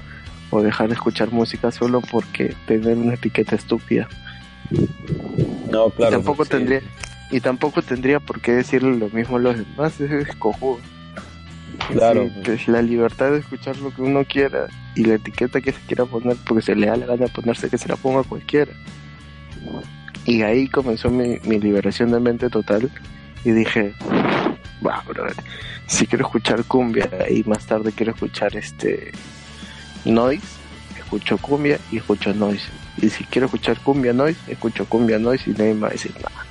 [0.50, 4.08] o dejar de escuchar música solo porque tener una etiqueta estúpida.
[5.70, 6.12] No, claro.
[6.12, 6.52] y tampoco sí.
[6.52, 6.82] tendría
[7.32, 10.80] y tampoco tendría por qué decirle lo mismo a los demás, es cojudo.
[11.92, 12.24] Claro.
[12.24, 15.80] Sí, pues, la libertad de escuchar lo que uno quiera y la etiqueta que se
[15.82, 18.72] quiera poner porque se le da la gana de ponerse que se la ponga cualquiera.
[20.26, 22.90] Y ahí comenzó mi, mi liberación de mente total
[23.44, 23.94] y dije,
[24.82, 25.36] wow, brother,
[25.88, 29.12] si quiero escuchar cumbia y más tarde quiero escuchar este
[30.06, 30.46] noise,
[30.98, 32.66] escucho cumbia y escucho noise.
[33.02, 36.14] Y si quiero escuchar cumbia noise, escucho cumbia noise y nadie me va a decir
[36.16, 36.46] nada.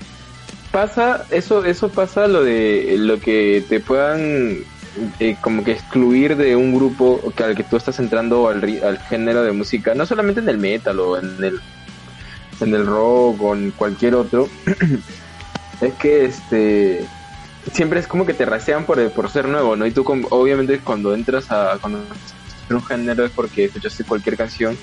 [0.71, 4.65] Pasa, eso, eso pasa lo de lo que te puedan
[5.21, 8.99] eh, como que excluir de un grupo que al que tú estás entrando al, al
[8.99, 11.61] género de música, no solamente en el metal o en el
[12.61, 14.49] en el rock o en cualquier otro,
[15.81, 17.07] es que este
[17.73, 19.87] siempre es como que te rasean por, por ser nuevo, ¿no?
[19.87, 22.17] Y tú obviamente cuando entras a conocer
[22.71, 24.79] un género es porque escuchaste cualquier canción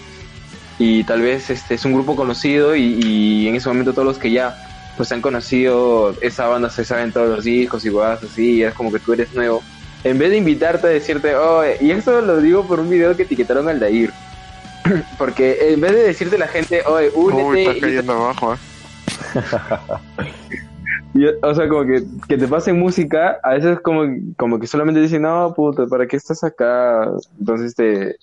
[0.77, 4.31] y tal vez este es un grupo conocido y, en ese momento todos los que
[4.31, 4.55] ya
[4.95, 8.73] pues han conocido esa banda se saben todos los discos y vas así y es
[8.73, 9.63] como que tú eres nuevo
[10.03, 13.23] en vez de invitarte a decirte oh y eso lo digo por un video que
[13.23, 14.11] etiquetaron al Dair
[15.17, 18.57] porque en vez de decirte la gente oye Uy, está y- cayendo abajo, ¿eh?
[21.13, 24.03] y, o sea, como que, que te pasen música, a veces como,
[24.37, 27.09] como que solamente dicen, no, puta, ¿para qué estás acá?
[27.39, 28.15] Entonces te,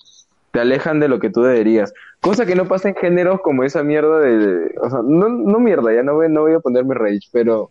[0.53, 1.93] te alejan de lo que tú deberías.
[2.21, 5.93] Cosa que no pasa en géneros como esa mierda de, o sea, no, no mierda,
[5.93, 7.71] ya no voy, no voy a ponerme rage, pero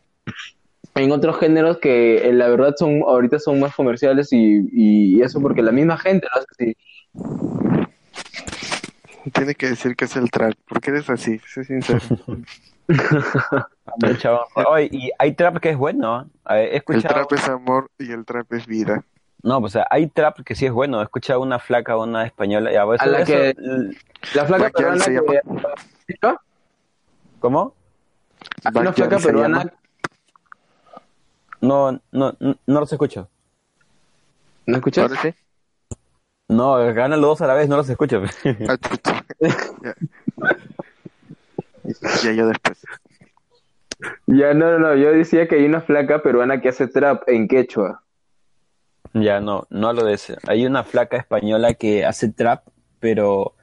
[0.96, 5.42] en otros géneros que eh, la verdad son, ahorita son más comerciales y, y eso
[5.42, 6.78] porque la misma gente lo hace así.
[9.34, 12.00] Tienes que decir que es el trap, porque eres así, sé sincero.
[14.68, 16.22] Oye, y hay trap que es bueno.
[16.50, 16.54] ¿eh?
[16.56, 17.14] He El escuchado.
[17.26, 19.04] trap es amor y el trap es vida.
[19.44, 21.02] No, pues o sea, hay trap que sí es bueno.
[21.02, 22.72] He escuchado una flaca, una española.
[22.72, 23.56] Ya, pues, A la eso- que-
[24.34, 25.42] La flaca peruana se que...
[26.22, 26.42] llama.
[27.40, 27.74] ¿Cómo?
[28.64, 29.72] Hay una flaca peruana llama.
[31.62, 33.30] No, no, no, no los escucho.
[34.66, 35.10] ¿No escuchas?
[35.10, 35.34] ¿Ahora sí?
[36.48, 38.22] No, ganan los dos a la vez, no los escucho.
[38.68, 38.78] Ah,
[39.40, 39.96] ya.
[42.24, 42.86] ya yo después.
[44.28, 47.48] Ya, no, no, no, yo decía que hay una flaca peruana que hace trap en
[47.48, 48.04] quechua.
[49.14, 50.38] Ya, no, no hablo de ese.
[50.48, 52.68] Hay una flaca española que hace trap,
[53.00, 53.54] pero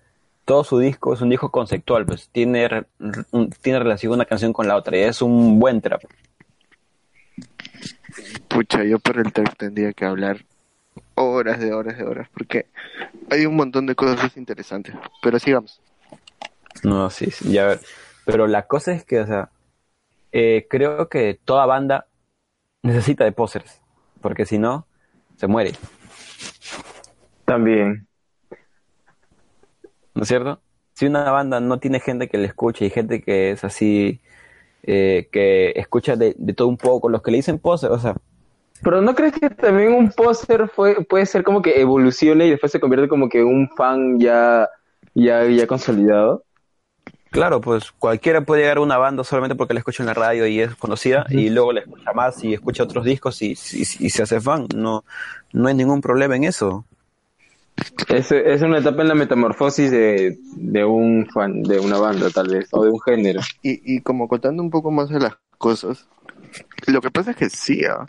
[0.44, 2.86] todo su disco es un disco conceptual, pues tiene,
[3.60, 6.02] tiene relación una canción con la otra y es un buen trap.
[8.48, 10.44] Pucha, yo por el trap tendría que hablar
[11.14, 12.66] horas de horas de horas, porque
[13.30, 14.94] hay un montón de cosas interesantes.
[15.22, 15.80] Pero sigamos.
[16.82, 17.80] No, sí, sí, ya ver.
[18.24, 19.50] Pero la cosa es que, o sea,
[20.32, 22.06] eh, creo que toda banda
[22.82, 23.80] necesita de posers,
[24.20, 24.86] porque si no,
[25.36, 25.72] se muere,
[27.44, 28.06] También.
[30.14, 30.60] ¿no es cierto?
[30.94, 34.20] Si una banda no tiene gente que le escuche y gente que es así,
[34.84, 38.16] eh, que escucha de, de todo un poco, los que le dicen poser, o sea,
[38.82, 42.72] Pero ¿no crees que también un póster fue, puede ser como que evolucione y después
[42.72, 44.68] se convierte como que un fan ya,
[45.14, 46.44] ya, ya consolidado?
[47.30, 50.46] Claro, pues cualquiera puede llegar a una banda solamente porque la escucha en la radio
[50.46, 54.10] y es conocida y luego la escucha más y escucha otros discos y, y- y
[54.10, 54.66] se hace fan.
[54.76, 55.04] No,
[55.52, 56.84] no hay ningún problema en eso.
[58.08, 62.48] Es, es una etapa en la metamorfosis de, de un fan, de una banda tal
[62.48, 63.40] vez, o de un género.
[63.62, 66.08] Y, y como contando un poco más de las cosas,
[66.86, 68.06] lo que pasa es que sí, ah,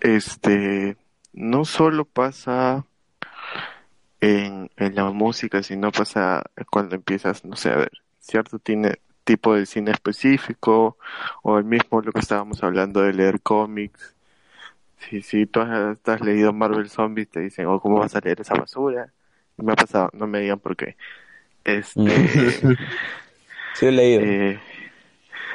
[0.00, 0.96] este,
[1.32, 2.84] no solo pasa
[4.20, 9.54] en, en la música, sino pasa cuando empiezas, no sé, a ver, cierto tiene tipo
[9.54, 10.96] de cine específico,
[11.42, 14.14] o el mismo lo que estábamos hablando de leer cómics.
[15.08, 18.40] Si, si tú has, has leído Marvel Zombies, te dicen, oh, ¿cómo vas a leer
[18.40, 19.12] esa basura?
[19.58, 20.96] Y me ha pasado, no me digan por qué.
[21.64, 22.00] Este,
[23.74, 24.20] Sí, he leído.
[24.22, 24.60] eh,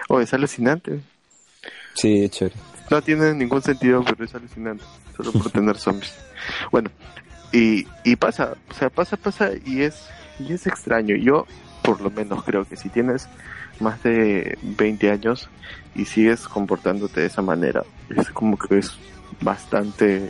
[0.09, 0.99] oh, es alucinante.
[1.93, 2.55] Sí, chévere.
[2.89, 4.83] No tiene ningún sentido, pero es alucinante.
[5.15, 6.17] Solo por tener zombies.
[6.71, 6.89] Bueno,
[7.51, 11.15] y, y pasa, o sea, pasa, pasa y es, y es extraño.
[11.15, 11.45] Yo,
[11.83, 13.27] por lo menos, creo que si tienes
[13.79, 15.49] más de 20 años
[15.95, 17.83] y sigues comportándote de esa manera,
[18.15, 18.97] es como que es
[19.41, 20.29] bastante,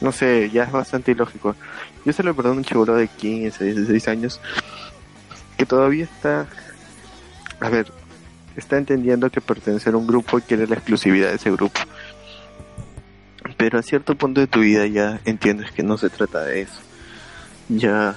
[0.00, 1.56] no sé, ya es bastante ilógico.
[2.04, 4.40] Yo se lo perdono a un chivolo de 15, 16 años
[5.56, 6.46] que todavía está,
[7.60, 7.86] a ver,
[8.56, 11.80] está entendiendo que pertenecer a un grupo quiere la exclusividad de ese grupo.
[13.56, 16.80] Pero a cierto punto de tu vida ya entiendes que no se trata de eso.
[17.68, 18.16] Ya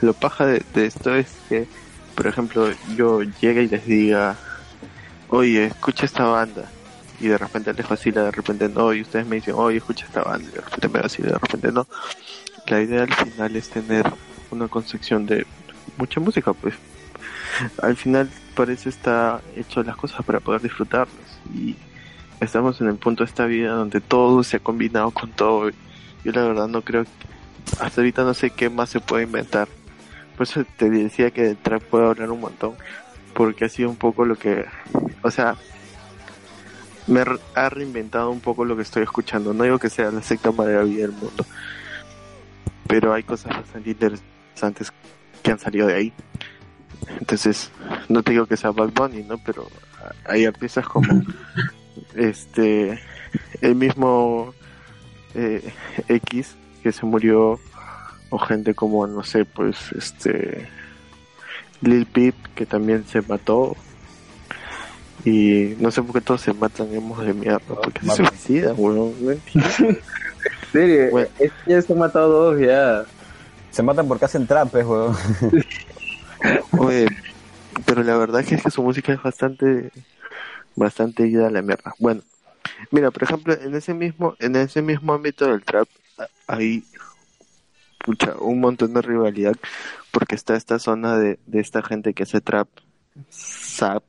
[0.00, 1.66] lo paja de, de esto es que,
[2.14, 4.36] por ejemplo, yo llegue y les diga,
[5.28, 6.70] oye, escucha esta banda.
[7.20, 8.92] Y de repente les vacila, de repente no.
[8.92, 10.48] Y ustedes me dicen, oye, escucha esta banda.
[10.48, 11.86] Y de repente me vacila, de repente no.
[12.66, 14.12] La idea al final es tener
[14.50, 15.46] una concepción de
[15.96, 16.74] mucha música, pues.
[17.82, 21.40] Al final parece está hecho las cosas para poder disfrutarlas.
[21.54, 21.76] Y
[22.40, 25.70] estamos en el punto de esta vida donde todo se ha combinado con todo.
[26.24, 27.04] Yo la verdad no creo,
[27.80, 29.68] hasta ahorita no sé qué más se puede inventar.
[30.36, 32.74] Por eso te decía que del trap puedo hablar un montón.
[33.34, 34.64] Porque ha sido un poco lo que,
[35.22, 35.56] o sea,
[37.08, 39.52] me ha reinventado un poco lo que estoy escuchando.
[39.52, 41.44] No digo que sea la secta maravilla del mundo,
[42.86, 44.92] pero hay cosas bastante interesantes
[45.42, 46.12] que han salido de ahí.
[47.18, 47.70] Entonces,
[48.08, 49.38] no te digo que sea Bad Bunny, ¿no?
[49.38, 49.66] Pero
[50.26, 51.22] hay artistas como
[52.14, 53.00] este,
[53.60, 54.54] el mismo
[55.34, 55.72] eh,
[56.08, 57.58] X que se murió,
[58.30, 60.68] o gente como, no sé, pues este,
[61.80, 63.76] Lil Peep que también se mató.
[65.28, 68.26] Y no sé por qué todos se matan hemos de mierda, porque se Matan.
[68.26, 69.14] suicidan, weón.
[69.24, 69.68] no entiendo.
[69.80, 69.98] En
[70.72, 71.28] serio, Bueno.
[71.38, 73.04] es que ya se han matado dos ya.
[73.70, 75.16] Se matan porque hacen trap, pues, weón.
[76.78, 77.08] Oye,
[77.84, 79.90] pero la verdad es que su música es bastante,
[80.76, 81.94] bastante ida a la mierda.
[81.98, 82.22] Bueno,
[82.90, 85.88] mira, por ejemplo, en ese mismo, en ese mismo ámbito del trap,
[86.46, 86.84] hay
[88.04, 89.56] pucha, un montón de rivalidad,
[90.12, 92.68] porque está esta zona de, de esta gente que hace trap,
[93.28, 94.02] sap,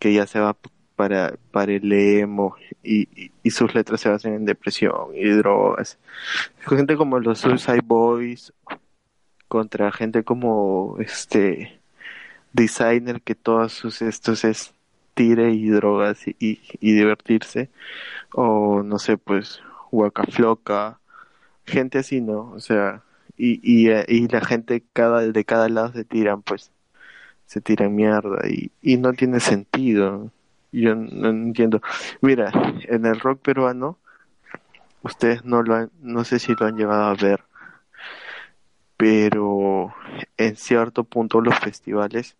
[0.00, 0.56] que ya se va
[0.96, 5.98] para, para el emo, y, y, y sus letras se basan en depresión y drogas.
[6.60, 8.52] Gente como los Suicide Boys,
[9.48, 11.80] contra gente como este
[12.52, 14.74] designer que todos sus estos es
[15.14, 17.70] tire y drogas y, y, y divertirse.
[18.34, 21.00] O no sé pues Waka Floca
[21.66, 23.02] gente así no o sea
[23.36, 26.70] y, y, eh, y la gente cada de cada lado se tiran pues
[27.50, 30.30] se tiran mierda y, y no tiene sentido
[30.70, 31.80] yo no entiendo
[32.20, 33.98] mira en el rock peruano
[35.02, 37.40] ustedes no lo han, no sé si lo han llevado a ver
[38.96, 39.94] pero
[40.36, 42.36] en cierto punto los festivales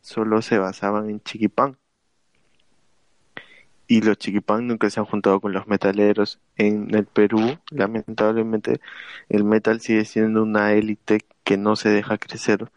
[0.00, 1.76] solo se basaban en Chiquipán.
[3.86, 6.40] Y los Chiquipán nunca se han juntado con los metaleros.
[6.56, 8.80] En el Perú, lamentablemente,
[9.28, 12.70] el metal sigue siendo una élite que no se deja crecer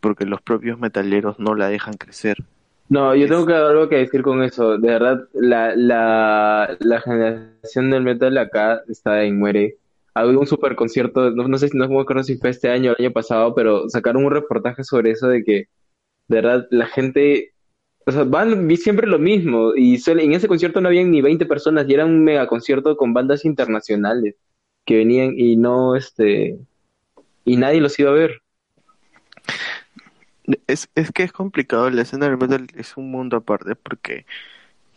[0.00, 2.38] porque los propios metaleros no la dejan crecer.
[2.88, 4.76] No, yo tengo que algo que decir con eso.
[4.78, 9.76] De verdad, la, la, la generación del metal acá está en muere.
[10.12, 12.90] Había un super concierto, no, no sé si no me acuerdo si fue este año
[12.92, 15.54] o el año pasado, pero sacaron un reportaje sobre eso de que,
[16.28, 17.54] de verdad, la gente,
[18.06, 19.74] o sea, van vi siempre lo mismo.
[19.76, 22.96] Y solo- en ese concierto no habían ni 20 personas y era un mega concierto
[22.96, 24.36] con bandas internacionales
[24.86, 26.58] que venían y no, este,
[27.44, 28.42] y nadie los iba a ver.
[30.66, 34.26] Es, es que es complicado, la escena del metal es un mundo aparte porque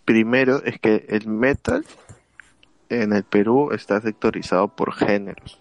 [0.06, 1.86] primero es que el metal
[2.90, 5.60] en el Perú está sectorizado por géneros.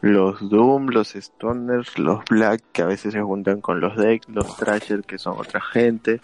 [0.00, 4.56] Los Doom, los Stoners, los Black que a veces se juntan con los Deck, los
[4.56, 6.20] Thrasher que son otra gente,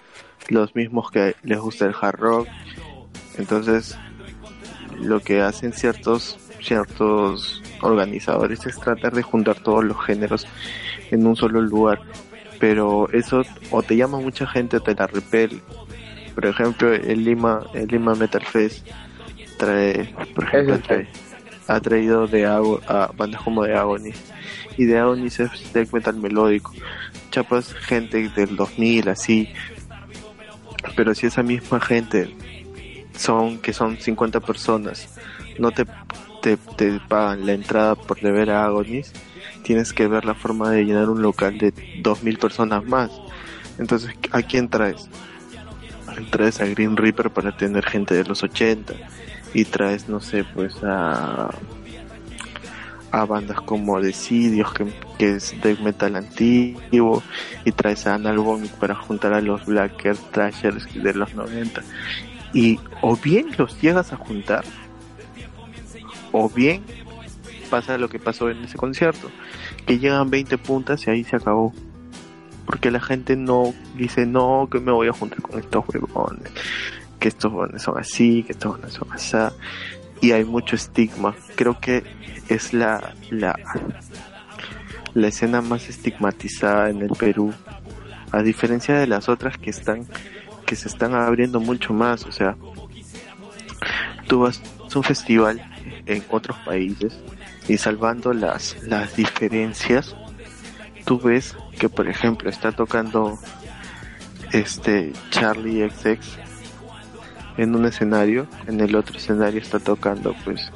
[0.48, 2.48] los mismos que les gusta el hard rock.
[3.37, 3.98] Entonces,
[5.01, 10.46] lo que hacen ciertos ciertos organizadores es tratar de juntar todos los géneros
[11.11, 12.01] en un solo lugar
[12.59, 15.61] pero eso o te llama mucha gente o te la repele.
[16.35, 18.87] Por ejemplo, el Lima, el Lima Metal Fest
[19.59, 21.09] trae, por ejemplo, trae-
[21.66, 24.16] ha traído de Ago- a bandas como de Agonis
[24.77, 26.73] y de Agonis es death metal melódico.
[27.31, 29.49] Chapas gente del 2000 así,
[30.97, 32.35] pero si esa misma gente
[33.16, 35.09] son que son 50 personas,
[35.59, 35.85] no te
[36.40, 39.12] te, te pagan la entrada por de ver a Agonis,
[39.68, 43.11] tienes que ver la forma de llenar un local de 2000 personas más.
[43.78, 45.11] Entonces, ¿a quién traes?
[46.30, 48.95] Traes a Green Reaper para tener gente de los 80
[49.53, 51.51] y traes, no sé, pues a
[53.11, 54.86] a bandas como Decidios, que,
[55.18, 57.22] que es death metal antiguo,
[57.66, 61.82] y traes a Anal Vomit para juntar a los Blacker Thrashers de los 90.
[62.55, 64.64] Y o bien los llegas a juntar,
[66.32, 66.82] o bien
[67.68, 69.30] pasa lo que pasó en ese concierto,
[69.89, 71.72] que llegan 20 puntas y ahí se acabó.
[72.66, 76.53] Porque la gente no dice, no, que me voy a juntar con estos huevones,
[77.18, 79.39] que estos huevones son así, que estos huevones son así.
[80.20, 81.34] Y hay mucho estigma.
[81.57, 82.05] Creo que
[82.49, 83.59] es la, la,
[85.14, 87.55] la escena más estigmatizada en el Perú.
[88.30, 90.07] A diferencia de las otras que están,
[90.66, 92.26] que se están abriendo mucho más.
[92.26, 92.57] O sea,
[94.26, 95.62] tú vas a un festival
[96.05, 97.18] en otros países
[97.69, 100.16] y salvando las, las diferencias,
[101.05, 103.39] tú ves que por ejemplo está tocando
[104.53, 106.19] este Charlie XX
[107.59, 110.73] en un escenario, en el otro escenario está tocando pues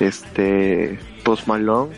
[0.00, 1.94] este Post Malone,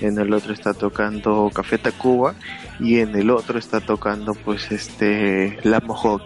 [0.00, 2.34] en el otro está tocando Café Tacuba
[2.80, 6.22] y en el otro está tocando pues este La Mohawk.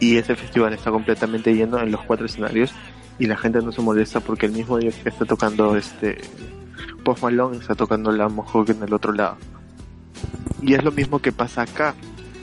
[0.00, 2.72] Y ese festival está completamente lleno en los cuatro escenarios
[3.20, 6.18] y la gente no se molesta porque el mismo día que está tocando este
[7.04, 9.36] Post Malone está tocando La Mohawk en el otro lado.
[10.62, 11.94] Y es lo mismo que pasa acá,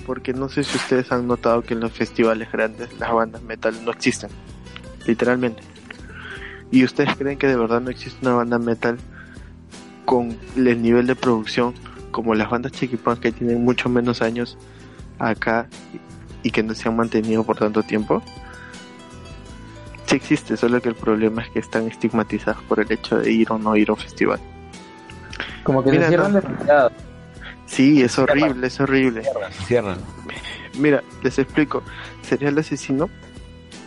[0.05, 3.83] porque no sé si ustedes han notado que en los festivales grandes las bandas metal
[3.83, 4.29] no existen,
[5.07, 5.63] literalmente.
[6.71, 8.99] ¿Y ustedes creen que de verdad no existe una banda metal
[10.05, 11.73] con el nivel de producción
[12.11, 14.59] como las bandas chiquipan que tienen mucho menos años
[15.17, 15.67] acá
[16.43, 18.21] y que no se han mantenido por tanto tiempo?
[20.07, 23.51] Sí existe, solo que el problema es que están estigmatizadas por el hecho de ir
[23.51, 24.39] o no ir a un festival.
[25.63, 26.41] Como que Mira, se cierran no.
[26.41, 26.91] demasiado.
[27.65, 29.21] Sí, es horrible, es horrible.
[29.23, 29.97] Cierran, cierran.
[30.79, 31.83] Mira, les explico.
[32.21, 33.09] Serial Asesino,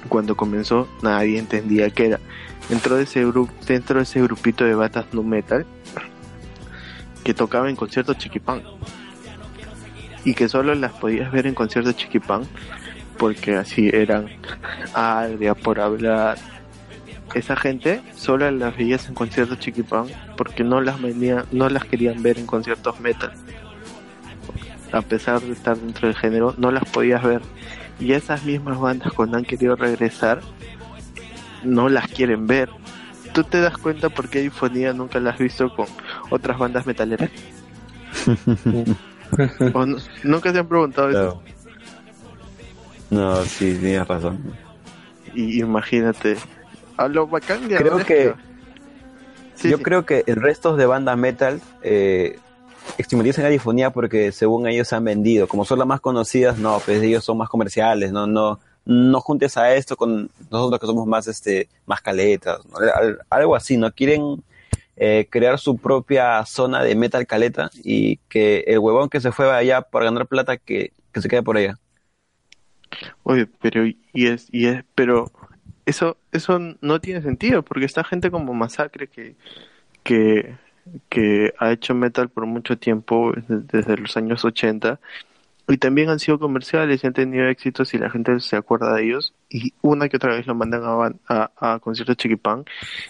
[0.09, 2.21] cuando comenzó, nadie entendía qué era.
[2.69, 5.65] Dentro de ese grupo, dentro de ese grupito de batas nu metal
[7.25, 8.63] que tocaba en conciertos chiquipán
[10.25, 12.43] y que solo las podías ver en conciertos chiquipán
[13.21, 14.27] porque así eran
[14.95, 16.39] agria por hablar.
[17.35, 20.07] Esa gente solo las veías en conciertos chiquipán
[20.37, 23.33] porque no las venía, no las querían ver en conciertos metal
[24.93, 27.43] a pesar de estar dentro del género, no las podías ver.
[28.01, 30.41] Y esas mismas bandas cuando han querido regresar,
[31.63, 32.69] no las quieren ver.
[33.33, 35.87] ¿Tú te das cuenta por qué Infonía nunca la has visto con
[36.31, 37.31] otras bandas metaleras?
[39.75, 41.43] ¿O no- nunca se han preguntado eso?
[43.11, 43.37] No.
[43.45, 44.39] Sí, tienes razón.
[45.35, 46.37] Y imagínate,
[46.97, 48.35] a lo bacán de Creo que-
[49.55, 49.83] Sí, Yo sí.
[49.83, 52.39] creo que el resto de bandas metal eh,
[52.97, 55.47] estigmatizan la difonía porque según ellos se han vendido.
[55.49, 59.59] Como son las más conocidas, no, pues ellos son más comerciales, no, no, no juntes
[59.59, 62.61] a esto con nosotros que somos más, este, más caletas,
[63.29, 63.93] algo así, ¿no?
[63.93, 64.43] Quieren
[64.97, 69.51] eh, crear su propia zona de metal caleta y que el huevón que se fue
[69.55, 71.77] allá por ganar plata que, que se quede por allá.
[73.23, 75.31] Oye, pero y es y es pero
[75.87, 79.37] eso eso no tiene sentido porque esta gente como Masacre que
[80.03, 80.57] que
[81.09, 84.99] que ha hecho metal por mucho tiempo desde, los años 80
[85.69, 89.05] y también han sido comerciales y han tenido éxitos y la gente se acuerda de
[89.05, 92.65] ellos y una que otra vez lo mandan a, a, a conciertos chiquipán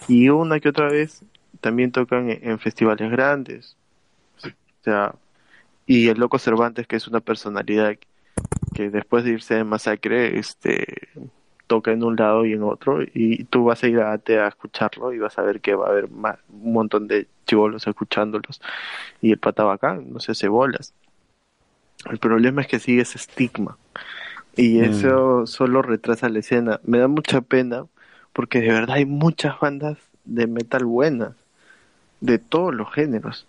[0.07, 1.23] y una que otra vez
[1.59, 3.77] también tocan en, en festivales grandes.
[4.45, 5.15] O sea
[5.85, 7.95] y el loco Cervantes que es una personalidad
[8.73, 11.09] que después de irse de masacre, este
[11.67, 15.13] toca en un lado y en otro, y tú vas a ir a, a escucharlo
[15.13, 18.61] y vas a ver que va a haber más, un montón de chivolos escuchándolos,
[19.21, 20.93] y el pata bacán, no se hace bolas.
[22.09, 23.77] El problema es que sigue ese estigma,
[24.57, 24.83] y Mm.
[24.83, 26.81] eso solo retrasa la escena.
[26.83, 27.85] Me da mucha pena,
[28.33, 31.35] porque de verdad hay muchas bandas de metal buenas,
[32.19, 33.47] de todos los géneros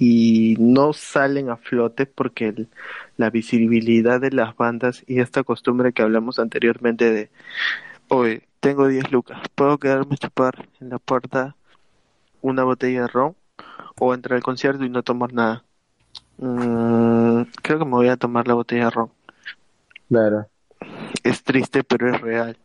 [0.00, 2.68] y no salen a flote porque el-
[3.16, 7.30] la visibilidad de las bandas y esta costumbre que hablamos anteriormente de,
[8.08, 11.56] oye, tengo 10 lucas, ¿puedo quedarme a chupar en la puerta
[12.42, 13.36] una botella de ron
[14.00, 15.64] o entrar al concierto y no tomar nada?
[16.38, 19.12] Mm, creo que me voy a tomar la botella de ron.
[20.08, 20.48] Claro.
[21.24, 22.56] Es triste, pero es real.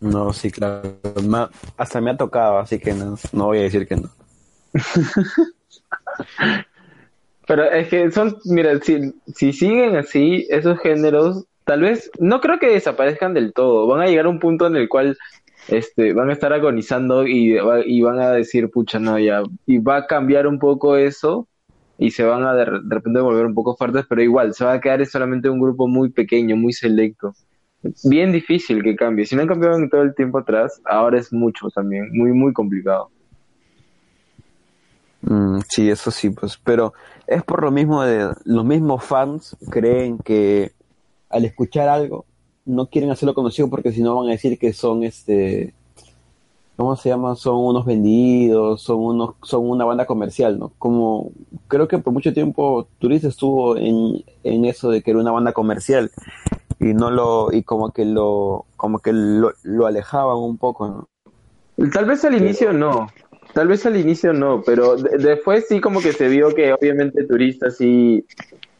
[0.00, 0.98] No, sí, claro.
[1.24, 4.10] Ma- hasta me ha tocado, así que no, no voy a decir que no.
[7.46, 12.58] Pero es que son, mira, si, si siguen así, esos géneros, tal vez, no creo
[12.58, 13.86] que desaparezcan del todo.
[13.86, 15.16] Van a llegar a un punto en el cual
[15.68, 19.42] este, van a estar agonizando y, va- y van a decir, pucha, no, ya.
[19.66, 21.48] Y va a cambiar un poco eso
[21.98, 24.74] y se van a de, de repente volver un poco fuertes, pero igual, se va
[24.74, 27.32] a quedar solamente un grupo muy pequeño, muy selecto.
[28.04, 29.26] Bien difícil que cambie.
[29.26, 32.52] Si no han cambiado en todo el tiempo atrás, ahora es mucho también, muy, muy
[32.52, 33.10] complicado.
[35.22, 36.94] Mm, sí, eso sí, pues, pero
[37.26, 40.72] es por lo mismo de los mismos fans creen que
[41.28, 42.24] al escuchar algo
[42.64, 45.74] no quieren hacerlo conocido porque si no van a decir que son este
[46.76, 47.36] ¿cómo se llama?
[47.36, 50.72] Son unos vendidos, son unos son una banda comercial, ¿no?
[50.78, 51.30] Como
[51.68, 55.52] creo que por mucho tiempo Turista estuvo en, en eso de que era una banda
[55.52, 56.10] comercial
[56.78, 60.88] y no lo y como que lo como que lo, lo alejaban un poco,
[61.76, 61.90] ¿no?
[61.90, 63.08] Tal vez al inicio no,
[63.52, 67.24] tal vez al inicio no, pero de- después sí como que se vio que obviamente
[67.24, 68.24] turistas sí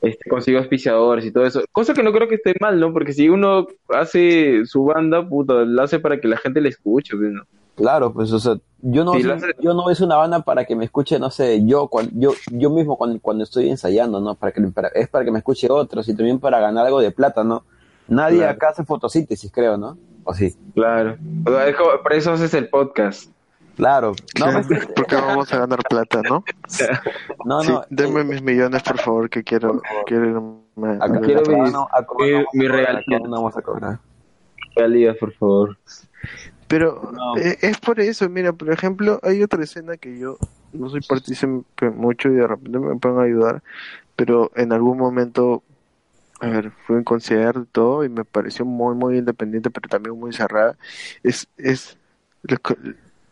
[0.00, 2.92] este, consiguió auspiciadores y todo eso, cosa que no creo que esté mal, ¿no?
[2.92, 7.16] Porque si uno hace su banda, puta, la hace para que la gente le escuche,
[7.16, 7.42] pues, ¿no?
[7.76, 10.74] Claro, pues, o sea, yo no, Sí, soy- yo no es una banda para que
[10.76, 14.34] me escuche, no sé, yo cuan- yo, yo mismo cuando, cuando estoy ensayando, ¿no?
[14.34, 17.10] Para que, para- es para que me escuche otros y también para ganar algo de
[17.10, 17.64] plata, ¿no?
[18.08, 18.52] Nadie Claro.
[18.52, 19.96] acá hace fotosíntesis, creo, ¿no?
[20.24, 20.54] O sí.
[20.74, 21.16] Claro.
[21.46, 23.30] O sea, es como- por eso haces el podcast.
[23.76, 24.14] Claro.
[24.38, 24.52] No, ¿Qué?
[24.52, 26.44] pues, que- Porque vamos a ganar plata, ¿no?
[27.44, 27.84] no, Sí, no.
[27.90, 29.80] denme eh, mis millones, por favor, que quiero.
[30.06, 33.56] quiero me- acá, me- quiero acá mis- no- acá no mi- mi acá no vamos
[33.56, 33.98] a cobrar.
[34.76, 35.76] Realidad, por favor.
[36.68, 37.36] Pero No.
[37.36, 40.36] eh, es por eso, mira, por ejemplo, hay otra escena que yo
[40.72, 43.62] no soy partícipe mucho y de repente me pueden ayudar,
[44.14, 45.64] pero en algún momento,
[46.40, 49.88] a ver, fui a un concierto y todo y me pareció muy, muy independiente, pero
[49.88, 50.76] también muy cerrada.
[51.24, 51.98] Es, es,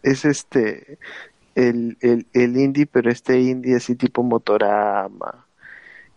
[0.03, 0.99] es este,
[1.55, 5.49] el, el, el indie, pero este indie así tipo Motorama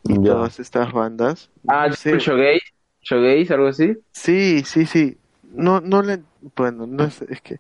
[0.04, 0.22] y Ya.
[0.22, 1.52] todas estas bandas.
[1.68, 2.20] Ah, No sé.
[2.20, 2.62] Shogaze,
[3.02, 3.96] Shogaze, algo así.
[4.14, 5.18] Sí, sí, sí.
[5.44, 6.24] No, no le,
[6.56, 7.58] bueno, no es, es que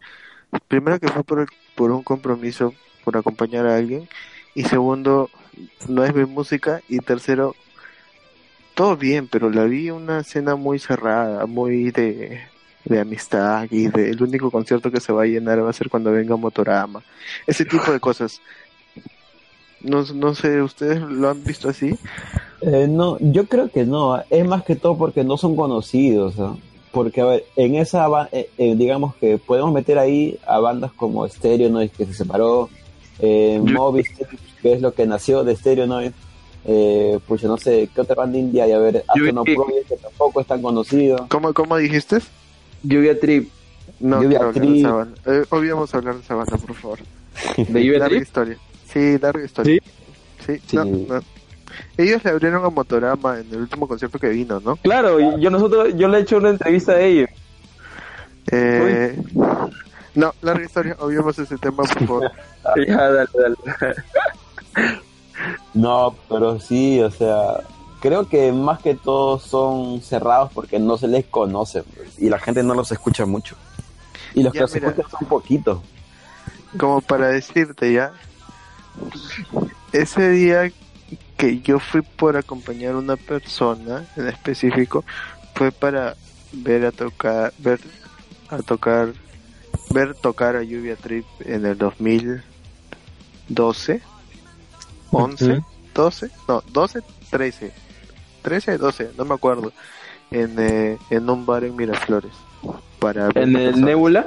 [0.67, 4.09] primero que fue por, el- por un compromiso, por acompañar a alguien,
[4.55, 5.31] y segundo,
[5.89, 7.57] no es mi música, y tercero,
[8.73, 12.50] todo bien, pero la vi una escena muy cerrada, muy de,
[12.85, 15.89] de amistad, y de, el único concierto que se va a llenar va a ser
[15.89, 17.01] cuando venga Motorama.
[17.47, 18.41] Ese tipo de cosas.
[19.81, 21.95] No, no sé, ¿ustedes lo han visto así?
[22.61, 24.21] Eh, no, yo creo que no.
[24.29, 26.37] Es más que todo porque no son conocidos.
[26.37, 26.59] ¿no?
[26.91, 31.27] Porque, a ver, en esa, eh, eh, digamos que podemos meter ahí a bandas como
[31.27, 32.69] Stereo Noise, que se separó,
[33.19, 34.27] eh, Yo- Movistar,
[34.61, 36.13] que es lo que nació de Stereo Noise.
[36.63, 38.73] Eh, pues yo no sé, ¿qué otra banda india hay?
[38.73, 39.03] A ver,
[39.55, 41.25] Project, que tampoco es tan conocido.
[41.29, 42.19] ¿Cómo, cómo dijiste?
[42.83, 43.49] Lluvia Trip.
[43.99, 44.85] No Lluvia quiero hablar de Trip.
[44.85, 45.21] esa banda.
[45.25, 46.99] Eh, hoy vamos a hablar de esa banda, por favor.
[47.57, 48.21] ¿De Lluvia larga Trip?
[48.23, 48.57] historia.
[48.91, 49.81] Sí, larga historia.
[50.45, 50.75] Sí, Sí.
[50.75, 51.21] no, no.
[51.97, 54.75] Ellos le abrieron a Motorama en el último concierto que vino, ¿no?
[54.77, 57.29] Claro, y yo nosotros, yo le he hecho una entrevista a ellos.
[58.51, 59.17] Eh,
[60.15, 60.97] no, larga historia.
[60.99, 62.31] Obviamos ese tema, por favor.
[62.87, 63.55] Ya, dale, dale.
[65.73, 67.61] No, pero sí, o sea,
[68.01, 72.39] creo que más que todo son cerrados porque no se les conoce pues, y la
[72.39, 73.55] gente no los escucha mucho.
[74.33, 75.79] Y los Ya, que los escuchan son poquitos.
[76.77, 78.11] Como para decirte ya.
[79.93, 80.71] Ese día
[81.37, 85.03] que yo fui por acompañar a una persona en específico
[85.53, 86.15] fue para
[86.53, 87.79] ver a tocar, ver
[88.49, 89.13] a tocar,
[89.93, 94.01] ver tocar a Lluvia Trip en el 2012,
[95.11, 95.63] 11, Ujú.
[95.93, 97.73] 12, no, 12, 13,
[98.41, 99.71] 13, 12, no me acuerdo,
[100.31, 102.31] en, eh, en un bar en Miraflores.
[102.99, 103.79] Para ¿En el personas.
[103.79, 104.25] Nebula?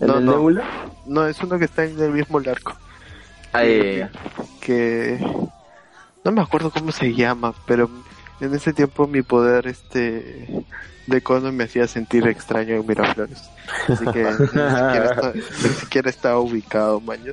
[0.00, 0.32] ¿En No, el no.
[0.32, 0.64] Nebula?
[1.06, 2.74] No, es uno que está en el mismo larco.
[3.52, 4.02] Ahí,
[4.60, 5.18] que
[6.24, 7.90] no me acuerdo cómo se llama, pero
[8.40, 10.64] en ese tiempo mi poder este
[11.06, 13.42] de cono me hacía sentir extraño en Miraflores.
[13.88, 17.32] Así que ni siquiera, está- ni siquiera estaba ubicado, maño.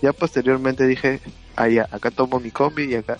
[0.00, 1.20] Ya posteriormente dije,
[1.54, 3.18] ah, ya, acá tomo mi combi y acá.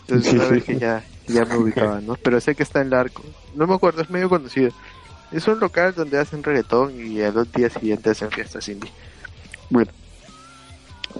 [0.00, 2.14] Entonces una vez que ya, ya me ubicaba, ¿no?
[2.22, 3.22] Pero sé que está en el arco.
[3.54, 4.70] No me acuerdo, es medio conocido.
[5.32, 8.90] Es un local donde hacen reggaetón y a los días siguientes hacen fiestas indie.
[9.70, 9.90] Bueno.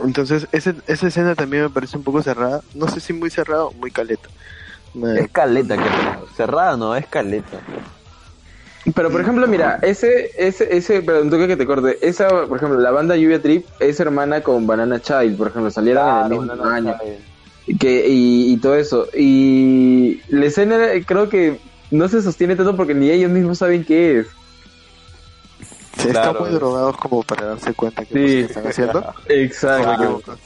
[0.04, 2.60] Entonces, ese, esa escena también me parece un poco cerrada.
[2.74, 4.28] No sé si muy cerrada o muy caleta.
[4.94, 6.26] Me- Es caleta, creo.
[6.36, 7.58] Cerrada no, es caleta.
[8.94, 12.78] Pero por ejemplo, mira, ese, ese, ese, perdón, toque que te corte, esa, por ejemplo,
[12.78, 16.64] la banda Lluvia Trip es hermana con Banana Child, por ejemplo, salieron en el mismo
[16.66, 16.94] año.
[17.78, 19.08] Que, y, y todo eso.
[19.14, 21.58] Y la escena creo que
[21.90, 24.26] no se sostiene tanto porque ni ellos mismos saben qué es.
[25.98, 26.30] Sí, Claro.
[26.32, 28.36] Están muy drogados como para darse cuenta que Sí.
[28.40, 28.98] están haciendo.
[29.00, 30.38] ¿O Exacto.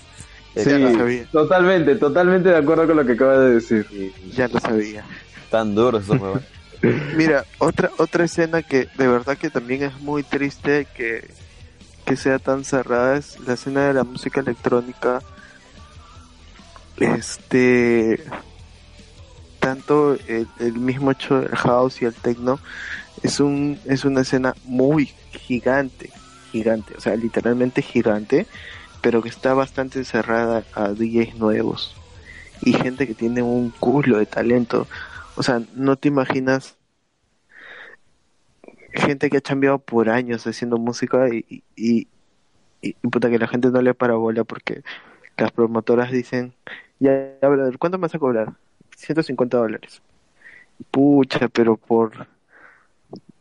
[0.57, 1.25] Sí, Ya lo sabía.
[1.31, 3.87] totalmente, totalmente de acuerdo con lo que acabas de decir.
[4.35, 5.05] Ya lo sabía.
[5.51, 6.43] Tan duros esos huevos.
[7.17, 11.29] Mira, otra otra escena que de verdad que también es muy triste que,
[12.07, 15.21] que sea tan cerrada es la escena de la música electrónica.
[17.01, 18.23] Este
[19.59, 22.61] tanto el, mismo hecho del house y el techno
[23.23, 26.11] es un es una escena muy gigante,
[26.53, 28.47] gigante, o sea, literalmente gigante,
[29.01, 31.95] pero que está bastante cerrada a DJs nuevos
[32.63, 34.87] y gente que tiene un culo de talento.
[35.37, 36.77] O sea, no te imaginas
[38.93, 42.09] gente que ha cambiado por años haciendo música y, y, y,
[42.83, 44.83] y puta que la gente no le para bola porque
[45.37, 46.53] las promotoras dicen,
[47.01, 48.53] ya, ya brother, ¿cuánto me vas a cobrar?
[48.97, 50.03] 150 dólares.
[50.91, 52.29] Pucha, pero por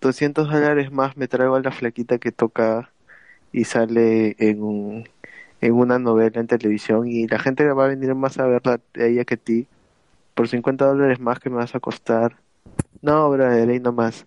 [0.02, 2.92] 200 dólares más me traigo a la flaquita que toca
[3.52, 5.10] y sale en un
[5.62, 9.04] en una novela en televisión y la gente va a venir más a verla a
[9.04, 9.68] ella que a ti
[10.34, 12.38] por 50 dólares más que me vas a costar.
[13.02, 14.26] No, brother, ahí nomás.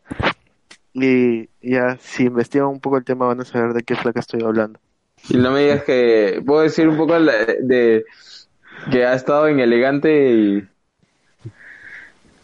[0.92, 4.42] Y ya, si investigan un poco el tema van a saber de qué flaca estoy
[4.42, 4.78] hablando.
[5.30, 8.04] Y no me digas que puedo decir un poco de
[8.90, 10.68] que ha estado en elegante y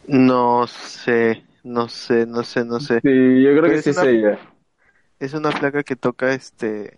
[0.06, 3.04] No sé, no sé, no sé, no sé.
[3.04, 4.38] sí, yo creo Pero que es sí es ella.
[5.20, 6.96] Es una flaca que toca este,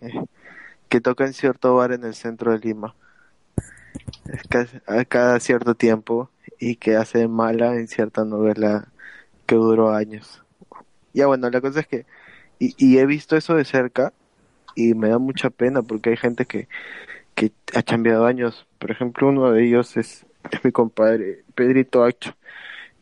[0.89, 2.95] que toca en cierto bar en el centro de Lima.
[4.87, 6.29] A cada cierto tiempo
[6.59, 8.91] y que hace mala en cierta novela
[9.47, 10.43] que duró años.
[11.13, 12.05] Ya bueno, la cosa es que,
[12.59, 14.13] y, y he visto eso de cerca
[14.75, 16.67] y me da mucha pena porque hay gente que,
[17.35, 18.67] que ha cambiado años.
[18.81, 22.35] Por ejemplo, uno de ellos es, es mi compadre, Pedrito Acho,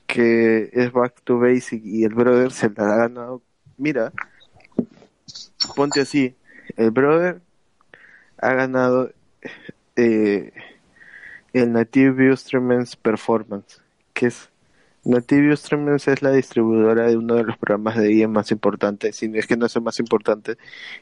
[0.05, 3.41] que es Back to Basic y el brother se la ha ganado.
[3.77, 4.11] Mira,
[5.77, 6.35] ponte así,
[6.75, 7.39] el brother
[8.39, 9.13] ha ganado
[9.95, 10.51] eh,
[11.53, 13.81] el Native Instruments Performance,
[14.13, 14.49] que es
[15.05, 19.31] Native Instruments es la distribuidora de uno de los programas de IE más importantes, si
[19.33, 20.57] es que no es el más importante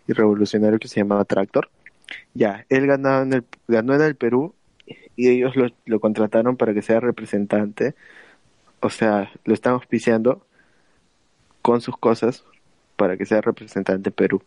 [0.07, 1.67] y revolucionario que se llamaba Tractor.
[2.35, 4.53] Ya, él ganó en el, ganó en el Perú
[5.15, 7.95] y ellos lo, lo contrataron para que sea representante,
[8.79, 10.45] o sea, lo están auspiciando
[11.61, 12.43] con sus cosas
[12.95, 14.43] para que sea representante en Perú.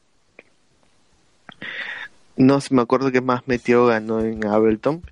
[2.37, 5.03] No me acuerdo que más metió ganó en Ableton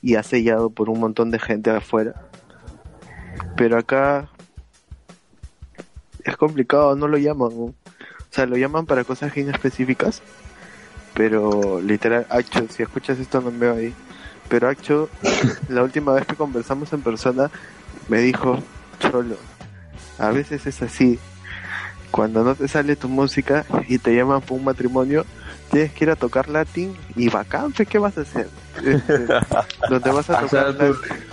[0.00, 2.14] y ha sellado por un montón de gente afuera.
[3.56, 4.30] Pero acá
[6.24, 7.50] es complicado, no lo llaman.
[7.52, 7.74] O
[8.30, 10.22] sea, lo llaman para cosas bien específicas.
[11.14, 13.94] Pero literal, Acho, si escuchas esto no me veo ahí.
[14.48, 15.08] Pero Acho,
[15.68, 17.50] la última vez que conversamos en persona,
[18.08, 18.58] me dijo,
[18.98, 19.36] Cholo,
[20.18, 21.18] a veces es así.
[22.10, 25.26] Cuando no te sale tu música y te llaman por un matrimonio,
[25.70, 28.48] tienes que ir a tocar latín y bacán, ¿qué vas a hacer?
[28.82, 29.34] Este,
[29.88, 31.26] donde vas a tocar latín,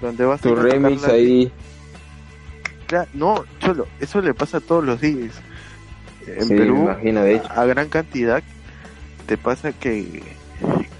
[0.00, 1.10] donde vas tu a tocar remix latín.
[1.10, 1.52] ahí.
[3.14, 5.32] No, cholo, eso le pasa a todos los días.
[6.26, 7.48] En Sí, Perú, imagino, de hecho.
[7.54, 8.42] a gran cantidad,
[9.26, 10.22] te pasa que,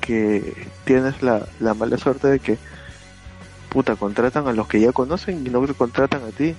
[0.01, 2.57] que tienes la, la mala suerte de que,
[3.69, 6.55] puta, contratan a los que ya conocen y no te contratan a ti,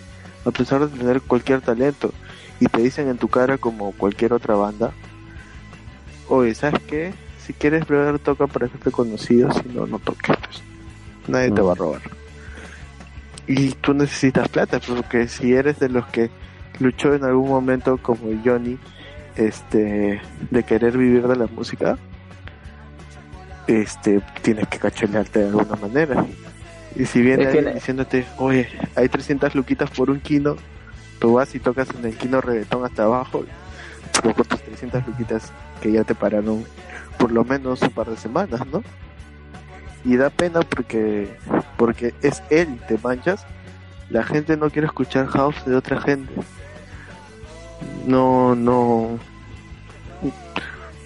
[0.45, 2.13] a pesar de tener cualquier talento.
[2.59, 4.91] Y te dicen en tu cara como cualquier otra banda,
[6.27, 7.13] oye, ¿sabes qué?
[7.45, 10.61] Si quieres brother, toca para hacerte conocido, si no, no toques, pues.
[11.27, 12.01] Nadie te va a robar.
[13.47, 16.29] Y tú necesitas plata, porque si eres de los que
[16.79, 18.77] luchó en algún momento como Johnny,
[19.37, 20.19] este,
[20.51, 21.97] de querer vivir de la música,
[23.67, 26.25] este, tienes que cacholearte de alguna manera.
[26.95, 30.55] Y si viene alguien diciéndote, oye, hay 300 luquitas por un kino,
[31.19, 33.45] tú vas y tocas en el kino reggaetón hasta abajo,
[34.13, 35.51] pero con tus 300 luquitas
[35.81, 36.65] que ya te pararon
[37.19, 38.83] por lo menos un par de semanas, ¿no?
[40.05, 41.35] Y da pena porque,
[41.75, 43.45] porque es él, te manchas.
[44.09, 46.33] La gente no quiere escuchar house de otra gente.
[48.05, 49.19] No, no,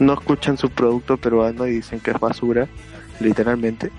[0.02, 2.68] no escuchan su producto peruano y dicen que es basura,
[3.20, 3.92] literalmente.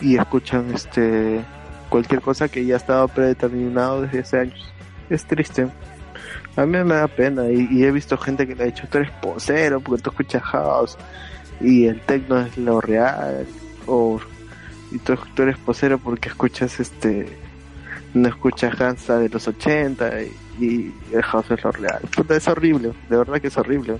[0.00, 1.40] Y escuchan este
[1.88, 4.72] cualquier cosa que ya estaba predeterminado desde hace años.
[5.08, 5.68] Es triste.
[6.54, 8.98] A mí me da pena y, y he visto gente que le ha dicho, tú
[8.98, 10.98] eres posero porque tú escuchas house
[11.60, 13.46] y el techno es lo real
[13.86, 14.20] o
[14.90, 17.38] y tú, tú eres posero porque escuchas este
[18.12, 20.22] no escuchas Hansa de los 80
[20.58, 22.00] y, el house es lo real.
[22.28, 23.98] Es horrible, de verdad que es horrible.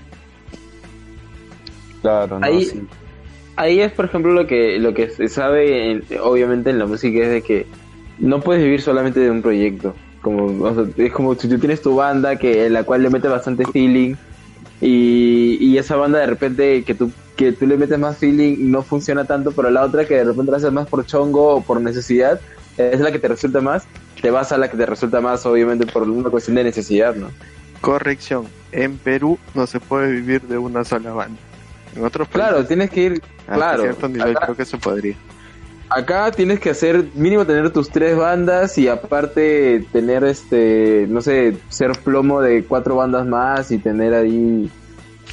[2.03, 2.80] Claro, no, Ahí- sí.
[3.57, 7.18] Ahí es, por ejemplo, lo que lo que se sabe, en- obviamente, en la música
[7.24, 7.66] es de que
[8.18, 9.94] no puedes vivir solamente de un proyecto.
[10.22, 13.11] Como, o sea, es como si tú tienes tu banda que en la cual le
[13.11, 14.14] metes bastante feeling
[14.80, 18.64] y, y esa banda de repente que tú que tú le metes más feeling y
[18.64, 21.62] no funciona tanto, pero la otra que de repente la haces más por chongo o
[21.62, 22.38] por necesidad
[22.76, 23.86] es la que te resulta más,
[24.20, 27.28] te vas a la que te resulta más, obviamente, por una cuestión de necesidad, ¿no?
[27.80, 31.40] Corrección, en Perú no se puede vivir de una sola banda.
[31.97, 33.82] En otros Claro, tienes que ir, hasta claro.
[33.82, 35.16] cierto nivel acá- creo que se podría.
[35.88, 41.57] Acá tienes que hacer mínimo tener tus tres bandas y aparte tener este, no sé,
[41.68, 44.70] ser plomo de cuatro bandas más y tener ahí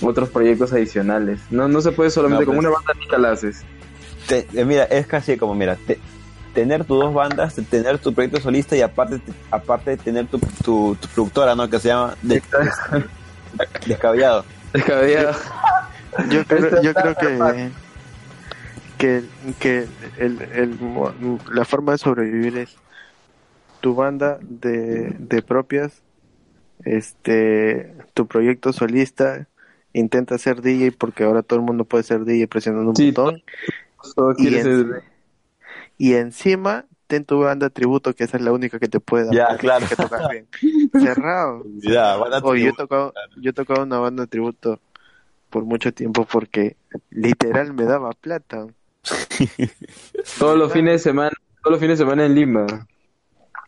[0.02, 1.40] otros proyectos adicionales.
[1.52, 3.62] No, no se puede solamente No, con pues- una banda ni la haces.
[4.28, 6.00] Te- eh, mira, es casi como, mira, te-
[6.56, 10.40] tener tus dos bandas, te- tener tu proyecto solista y aparte, te- aparte tener tu,
[10.64, 11.70] tu, tu productora, ¿no?
[11.70, 12.44] Que se llama de- des-
[13.86, 14.44] Descabellado.
[14.74, 15.34] Descabellado.
[16.32, 17.72] Yo creo, yo creo que,
[18.98, 19.24] que,
[19.60, 20.78] que el, el
[21.52, 22.78] la forma de sobrevivir es
[23.82, 26.04] tu banda de, de propias,
[26.86, 29.48] este, tu proyecto solista,
[29.94, 33.44] intenta ser DJ porque ahora todo el mundo puede ser DJ presionando un Sí, botón
[34.16, 35.04] Todo Y quiere en- ser-
[35.98, 39.36] y encima ten tu banda tributo, que esa es la única que te puede dar.
[39.36, 39.88] Ya, claro.
[39.88, 40.48] Que tocas bien.
[40.94, 41.64] Cerrado.
[41.82, 44.80] Ya, banda yo he tocado, yo he tocado una banda tributo
[45.50, 46.76] por mucho tiempo porque
[47.10, 48.68] literal me daba plata.
[50.40, 51.32] Todos los fines de semana,
[51.64, 52.88] todos los fines de semana en Lima.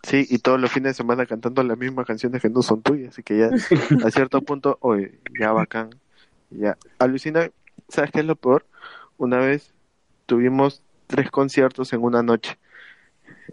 [0.03, 3.09] Sí, y todos los fines de semana cantando las mismas canciones que no son tuyas,
[3.13, 3.49] así que ya
[4.05, 5.89] a cierto punto, oye, ya bacán,
[6.49, 6.77] ya.
[6.99, 7.49] Alucina,
[7.89, 8.65] ¿sabes qué es lo peor?
[9.17, 9.73] Una vez
[10.25, 12.57] tuvimos tres conciertos en una noche.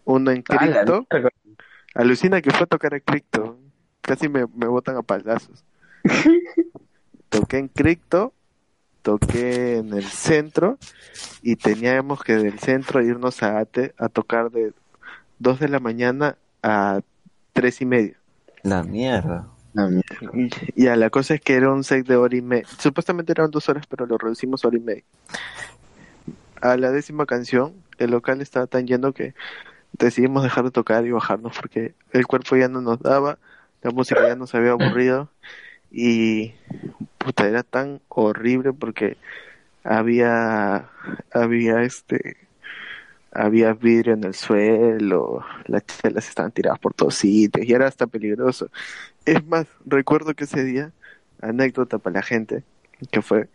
[0.04, 1.06] Uno en Ah, Cripto,
[1.94, 3.58] alucina que fue a tocar a Cripto,
[4.00, 5.64] casi me, me botan a palazos.
[7.40, 8.32] toqué en Cripto,
[9.02, 10.78] toqué en el centro
[11.42, 14.72] y teníamos que del centro irnos a Ate a tocar de
[15.38, 17.00] 2 de la mañana a
[17.52, 18.16] tres y media.
[18.62, 19.48] La mierda.
[20.74, 22.66] Y ya, la cosa es que era un set de hora y media.
[22.78, 25.04] Supuestamente eran dos horas, pero lo reducimos a hora y media.
[26.62, 29.34] A la décima canción, el local estaba tan lleno que
[29.92, 33.38] decidimos dejar de tocar y bajarnos porque el cuerpo ya no nos daba,
[33.82, 35.28] la música ya nos había aburrido
[35.98, 36.52] y
[37.16, 39.16] puta, era tan horrible porque
[39.82, 40.90] había,
[41.32, 42.36] había este,
[43.32, 48.06] había vidrio en el suelo, las chelas estaban tiradas por todos sitios y era hasta
[48.06, 48.68] peligroso.
[49.24, 50.92] Es más, recuerdo que ese día,
[51.40, 52.62] anécdota para la gente,
[53.10, 53.48] que fue,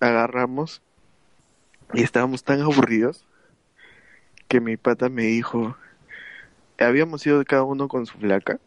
[0.00, 0.80] agarramos
[1.92, 3.26] y estábamos tan aburridos
[4.48, 5.76] que mi pata me dijo,
[6.78, 8.58] habíamos ido cada uno con su flaca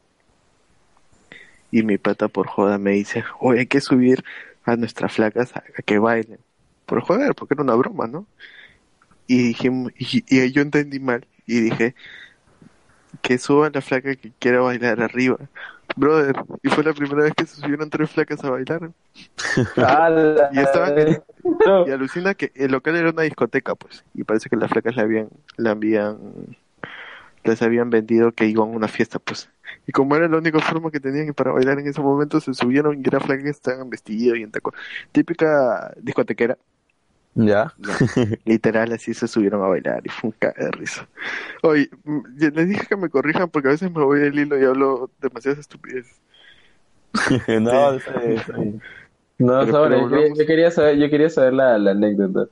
[1.72, 4.24] y mi pata por joda me dice, oye, hay que subir
[4.66, 6.40] a nuestras flacas a, a que bailen.
[6.86, 8.26] Por joder, porque era una broma, ¿no?
[9.28, 11.96] Y dijimos, y, y yo entendí mal y dije,
[13.22, 15.38] que suba la flaca que quiera bailar arriba.
[15.96, 18.92] Brother, y fue la primera vez que se subieron tres flacas a bailar.
[20.54, 21.24] Y estaban en-
[21.66, 21.88] No.
[21.88, 24.04] Y alucina que el local era una discoteca, pues.
[24.14, 26.18] Y parece que las flacas le habían, le habían,
[27.48, 29.50] les habían vendido que iban a una fiesta, pues.
[29.88, 33.00] Y como era la única forma que tenían para bailar en ese momento, se subieron
[33.00, 34.74] y era flacas que estaban vestidos y en taco.
[35.12, 36.58] Típica discotequera.
[37.36, 37.74] Ya.
[38.46, 41.08] Literal, así se subieron a bailar y fue un caga de risa.
[41.62, 41.90] Oye,
[42.40, 45.60] les dije que me corrijan porque a veces me voy del hilo y hablo demasiadas
[45.60, 46.20] estupideces.
[47.62, 48.82] no, está bien.
[49.38, 52.50] No, Pero- sobre, pero yo, yo quería saber, yo quería saber la, la anécdota.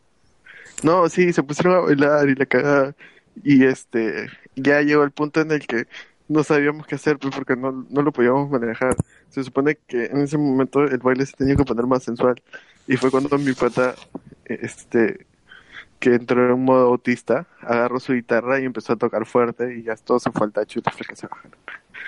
[0.84, 2.96] No, sí, se pusieron a bailar y la cagada.
[3.44, 5.88] Y este, ya llegó el punto en el que
[6.28, 8.96] no sabíamos qué hacer, pues porque no, no lo podíamos manejar.
[9.30, 12.42] Se supone que en ese momento el baile se tenía que poner más sensual.
[12.88, 13.96] Y fue cuando mi pata,
[14.46, 15.26] este,
[16.00, 19.96] que entró en modo autista, agarró su guitarra y empezó a tocar fuerte y ya
[19.96, 21.58] todo se fue al tacho y las flacas se bajaron.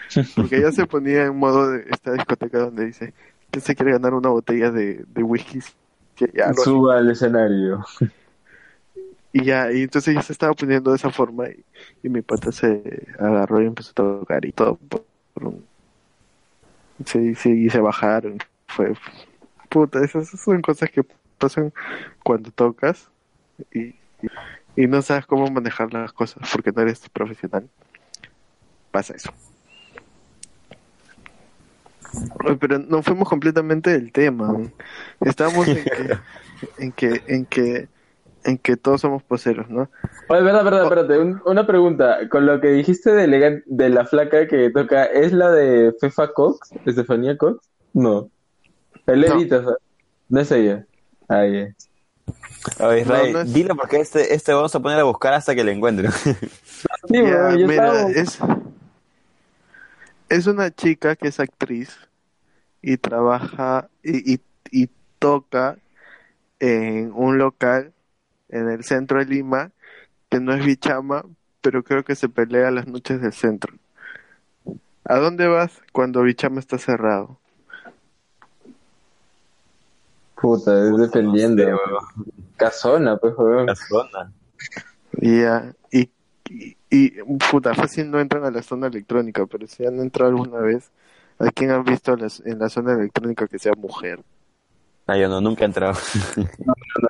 [0.35, 3.13] Porque ya se ponía en modo de esta discoteca donde dice
[3.51, 5.59] que se quiere ganar una botella de, de whisky.
[6.15, 7.85] Que ya Suba al escenario.
[9.33, 11.63] y ya, y entonces ya se estaba poniendo de esa forma y,
[12.03, 15.05] y mi pata se agarró y empezó a tocar y todo por,
[15.35, 15.65] un...
[17.05, 18.37] Sí, y se bajaron.
[18.67, 18.93] Fue...
[19.69, 21.03] Puta, esas son cosas que
[21.37, 21.73] pasan
[22.23, 23.09] cuando tocas
[23.73, 23.95] y,
[24.75, 27.67] y, no sabes cómo manejar las cosas porque no eres profesional.
[28.91, 29.33] Pasa eso.
[32.59, 34.55] Pero no fuimos completamente del tema.
[35.21, 37.89] Estábamos en que, en que,
[38.47, 39.89] en que todos somos poseros, ¿no?
[40.29, 42.17] Oye, verdad, verdad, espérate, un- una pregunta.
[42.29, 46.71] Con lo que dijiste de, la flaca que toca, ¿es la de Fefa Cox?
[46.85, 47.67] ¿Estefanía Cox?
[47.93, 48.29] No.
[49.05, 49.77] El No.
[50.29, 50.85] No es ella.
[51.29, 51.73] Ah, ya.
[52.85, 55.53] Oye, Israel, No, no es- dile porque este, este vamos a poner a buscar hasta
[55.53, 56.11] que le encuentren.
[57.07, 58.39] Sí, Ya, weón, yo mira, estaba- es,
[60.29, 61.97] es una chica que es actriz
[62.81, 64.39] y trabaja y, y,
[64.71, 64.89] y
[65.19, 65.77] toca
[66.59, 67.93] en un local
[68.49, 69.71] en el centro de Lima
[70.29, 71.23] que no es Bichama,
[71.61, 73.73] pero creo que se pelea las noches del centro.
[75.05, 77.39] ¿A dónde vas cuando Bichama está cerrado?
[80.41, 81.63] Puta, es defendiendo.
[81.63, 82.03] No sé, weón.
[82.57, 83.65] Casona, pues, weón.
[83.67, 84.31] La zona.
[85.19, 86.09] Y ya, y,
[86.49, 87.11] y, y,
[87.49, 90.91] puta, fácil no entran a la zona electrónica, pero si han entrado alguna vez,
[91.39, 94.19] ¿a quién han visto las- en la zona electrónica que sea mujer?
[95.07, 95.95] Ah, yo no, nunca he entrado.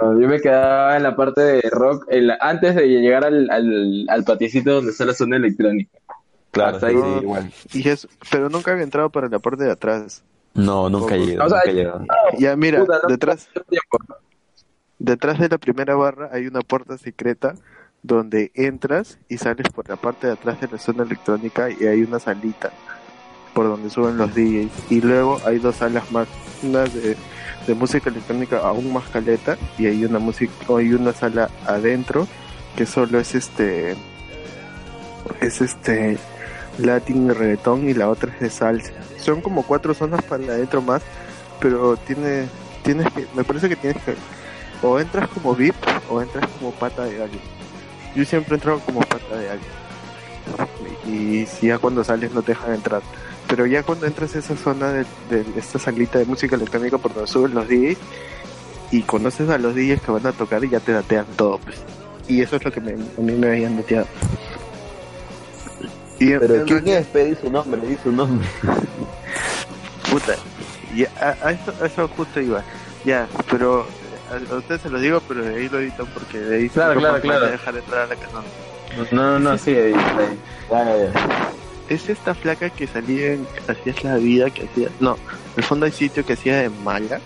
[0.02, 3.50] No, yo me quedaba en la parte de rock, en la- antes de llegar al,
[3.50, 5.98] al, al patiecito donde está la zona electrónica.
[6.52, 7.02] Claro, Hasta sí, ahí.
[7.02, 7.52] sí, igual.
[7.74, 10.24] Y eso, pero nunca había entrado para la parte de atrás.
[10.54, 12.06] No, nunca he llegado, O sea, nunca he llegado.
[12.38, 13.48] Ya mira, Puta, no- detrás,
[15.00, 17.56] detrás de la primera barra hay una puerta secreta
[18.04, 22.04] donde entras y sales por la parte de atrás de la zona electrónica y hay
[22.04, 22.72] una salita
[23.54, 26.28] por donde suben los DJs y luego hay dos salas más,
[26.62, 27.16] una de,
[27.68, 32.28] de música electrónica aún más caleta y hay una música hay una sala adentro
[32.76, 33.96] que solo es este
[35.42, 36.18] es este
[36.78, 38.92] latín y reggaetón y la otra es de salsa.
[39.18, 41.02] Son como cuatro zonas para adentro más,
[41.60, 42.48] pero tiene,
[42.84, 44.16] tienes que, me parece que tienes que,
[44.82, 45.76] o entras como VIP
[46.10, 47.40] o entras como pata de gallo.
[48.16, 49.62] Yo siempre he entrado como pata de gallo.
[51.08, 53.02] Y si ya cuando sales no te dejan entrar.
[53.48, 57.14] Pero ya cuando entras a esa zona de, de esta salita de música electrónica por
[57.14, 57.98] donde suben los DJs
[58.92, 61.78] y conoces a los DJs que van a tocar y ya te datean todo, pues.
[62.28, 64.06] Y eso es lo que me- a mí me habían dateado.
[66.20, 67.08] Y Pero ¿quién realidad- es?
[67.08, 68.48] Pedí su nombre, di su nombre.
[70.12, 70.36] Puta,
[70.96, 72.64] y a, a eso, a eso justo iba.
[73.06, 73.86] Ya, pero
[74.32, 76.96] a, a ustedes se lo digo, pero de ahí lo editan porque de ahí Claro,
[76.96, 77.48] nunca claro, claro.
[77.52, 78.42] dejar entrar a la casa.
[79.12, 80.40] No, no, no, sí, ahí, ahí.
[80.72, 81.52] Ya, ya, ya.
[81.90, 84.90] Es esta flaca que salía en Hacías la vida, que hacía.
[85.00, 85.18] No,
[85.56, 87.20] el fondo hay sitio que hacía de mala.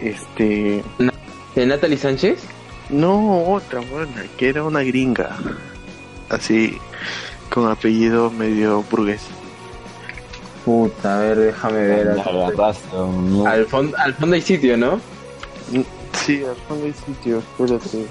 [0.00, 0.82] Este.
[1.54, 2.38] ¿De Natalie Sánchez?
[2.90, 5.36] No, otra buena, que era una gringa.
[6.28, 6.78] Así,
[7.50, 9.22] con apellido medio burgués.
[10.64, 12.08] Puta, a ver, déjame ver.
[13.46, 14.96] Al, fondo al fondo hay sitio, ¿no?
[15.72, 18.06] Mm, Sí, al fondo hay sitio, espérate.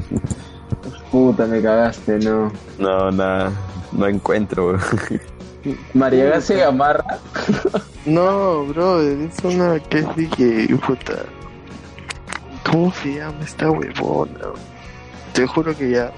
[1.10, 2.52] Puta, me cagaste, no.
[2.78, 3.52] No, nada.
[3.96, 4.78] No encuentro.
[5.94, 7.18] María García Gamarra.
[8.04, 11.14] No, bro, es una que DJ, puta.
[12.70, 14.40] ¿Cómo se llama esta huevona?
[15.32, 16.12] Te juro que ya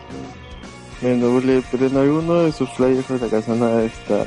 [1.01, 4.27] me doble, pero en alguno de sus flyers de la casa nada está.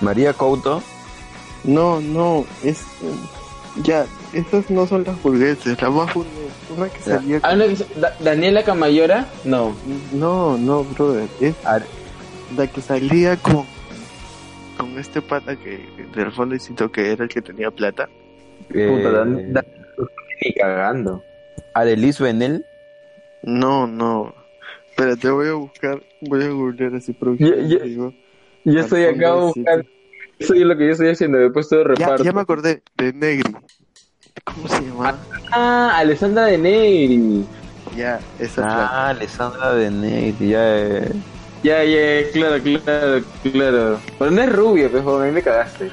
[0.00, 0.82] María Couto.
[1.64, 2.82] No, no, es.
[3.82, 6.36] Ya, estas no son las burgueses, la más burguesa.
[6.76, 7.40] Una que salía.
[7.42, 9.26] Ah, que se- Da- Daniela Camayora.
[9.44, 9.74] No.
[10.12, 11.54] No, no, brother, es
[12.56, 13.64] la que salía con.
[14.76, 15.80] Con este pata que
[16.14, 18.08] del fondo siento que era el que tenía plata.
[18.68, 19.64] Puta, eh, Dan- Dan-
[20.44, 21.22] ni cagando.
[21.72, 22.64] Adelis Benel.
[23.42, 24.34] No, no.
[24.90, 27.48] Espera, te voy a buscar, voy a googlear así próximo.
[27.48, 27.84] Ya, ya.
[27.84, 28.12] digo.
[28.64, 29.84] Yo Al estoy acá buscando.
[30.38, 31.38] Eso es lo que yo estoy haciendo.
[31.38, 32.24] Me he puesto de Ya, reparto.
[32.24, 33.56] ya me acordé, de Negri.
[34.44, 35.18] ¿Cómo se llama?
[35.52, 37.46] Ah, Alessandra de Negri.
[37.96, 38.62] Ya, esa.
[38.66, 40.48] Ah, Alessandra de Negri.
[40.48, 41.12] Ya, eh.
[41.62, 44.00] Ya, ya, claro, claro, claro.
[44.18, 45.90] Pero no es rubia, pues, joven, me cagaste.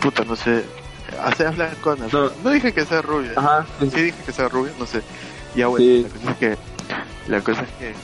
[0.00, 0.64] Puta, no sé.
[1.22, 2.06] Hace blancona.
[2.12, 2.30] No.
[2.42, 2.50] No.
[2.50, 3.32] dije que sea rubia.
[3.36, 3.64] Ajá.
[3.80, 5.00] Sí dije que sea rubia, no sé.
[5.54, 6.06] Ya bueno, Sí.
[6.06, 6.56] la cosa es que
[7.28, 7.94] la cosa es que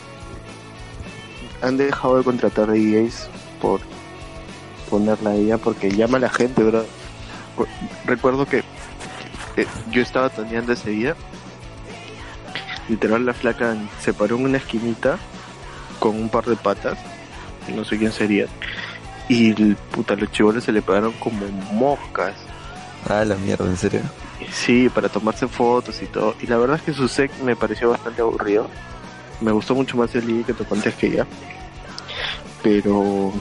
[1.66, 3.28] han dejado de contratar DJs
[3.60, 3.80] por
[4.88, 6.84] ponerla a ella porque llama a la gente, ¿verdad?
[7.56, 7.66] Cu-
[8.06, 8.58] Recuerdo que
[9.56, 11.16] eh, yo estaba toneando ese día.
[12.88, 15.18] Literal la flaca se paró en una esquinita
[16.01, 16.98] con un par de patas,
[17.72, 18.46] no sé quién sería.
[19.28, 22.34] Y el- puta, los chivoles se le pegaron como moscas.
[23.09, 24.01] Ah, la mierda, en serio.
[24.53, 26.34] Sí, para tomarse fotos y todo.
[26.40, 28.68] Y la verdad es que su set me pareció bastante aburrido.
[29.40, 31.26] Me gustó mucho más el DJ que te conté que ella.
[32.62, 33.32] Pero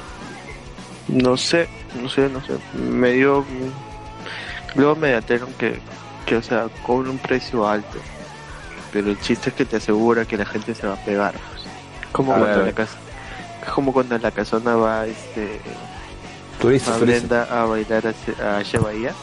[1.08, 1.68] no sé,
[2.02, 2.54] no sé, no sé.
[2.78, 3.46] Me dio.
[4.76, 5.80] Luego me dijeron que,
[6.26, 7.98] que, o sea, cobra un precio alto.
[8.94, 11.34] Pero el chiste es que te asegura que la gente se va a pegar.
[12.12, 12.66] Como cuando ver.
[12.66, 12.98] la casa,
[13.74, 15.60] como cuando la casona va este
[16.60, 17.28] Turista, a turista.
[17.28, 19.14] Brenda a bailar a, a Che Bahía.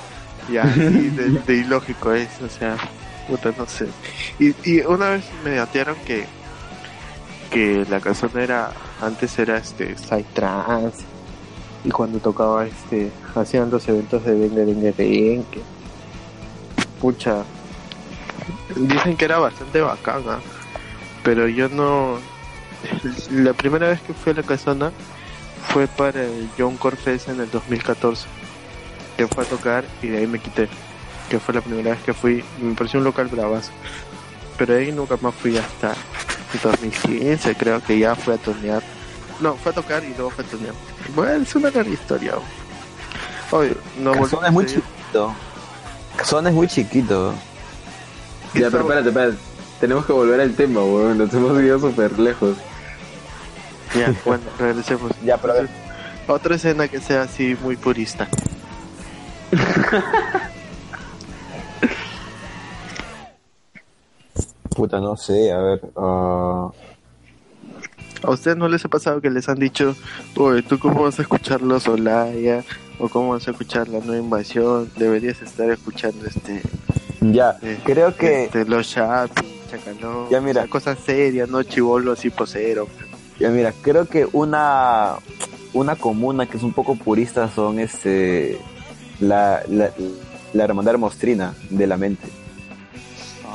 [0.51, 0.81] Ya, sí,
[1.11, 2.77] de, de ilógico es, o sea,
[3.29, 3.89] puta, no sé.
[4.39, 6.27] Y, y una vez me datearon que
[7.51, 11.05] que la casona era, antes era este, Psytrance,
[11.85, 15.45] y cuando tocaba este, hacían los eventos de Venga, Venga, Venga,
[17.01, 17.45] pucha,
[18.75, 20.39] dicen que era bastante bacana,
[21.23, 22.19] pero yo no,
[23.31, 24.93] la primera vez que fui a la casona
[25.69, 28.27] fue para el John Corfez en el 2014
[29.17, 30.69] que fue a tocar y de ahí me quité
[31.29, 33.73] que fue la primera vez que fui me pareció un local bravazo
[34.57, 35.93] pero de ahí nunca más fui hasta
[36.55, 38.83] el 2015 creo que ya fue a tornear
[39.41, 40.75] no fue a tocar y luego fue a tornear
[41.15, 42.35] bueno es una larga historia
[43.99, 45.35] no volvimos es muy chiquito.
[46.17, 47.35] Cazón es muy chiquito.
[48.55, 49.37] Ya, pero espérate, espérate.
[49.81, 51.19] Tenemos que volver al tema, weón.
[51.19, 52.57] Nos hemos ido súper lejos.
[53.97, 55.69] ya bueno regresemos Ya, pero a ver.
[56.27, 58.29] otra escena que sea así muy purista
[64.75, 65.81] Puta, no sé, a ver.
[65.97, 66.71] ah,
[68.23, 69.95] ¿A ustedes no les ha pasado que les han dicho,
[70.37, 72.63] oye, ¿tú cómo vas a escuchar los Olaya?
[72.99, 74.91] ¿O cómo vas a escuchar la nueva invasión?
[74.97, 76.63] Deberías estar escuchando este...
[77.21, 78.45] ya, eh, creo que.
[78.45, 80.61] este, los Chapi, Chacalón, Ya, mira.
[80.61, 82.87] o sea, cosas serias, no chivolo así posero.
[83.39, 85.15] Ya mira, creo que una
[85.73, 88.59] una comuna que es un poco purista son este
[89.21, 89.91] la, la,
[90.55, 92.29] la hermandad mostrina de la mente.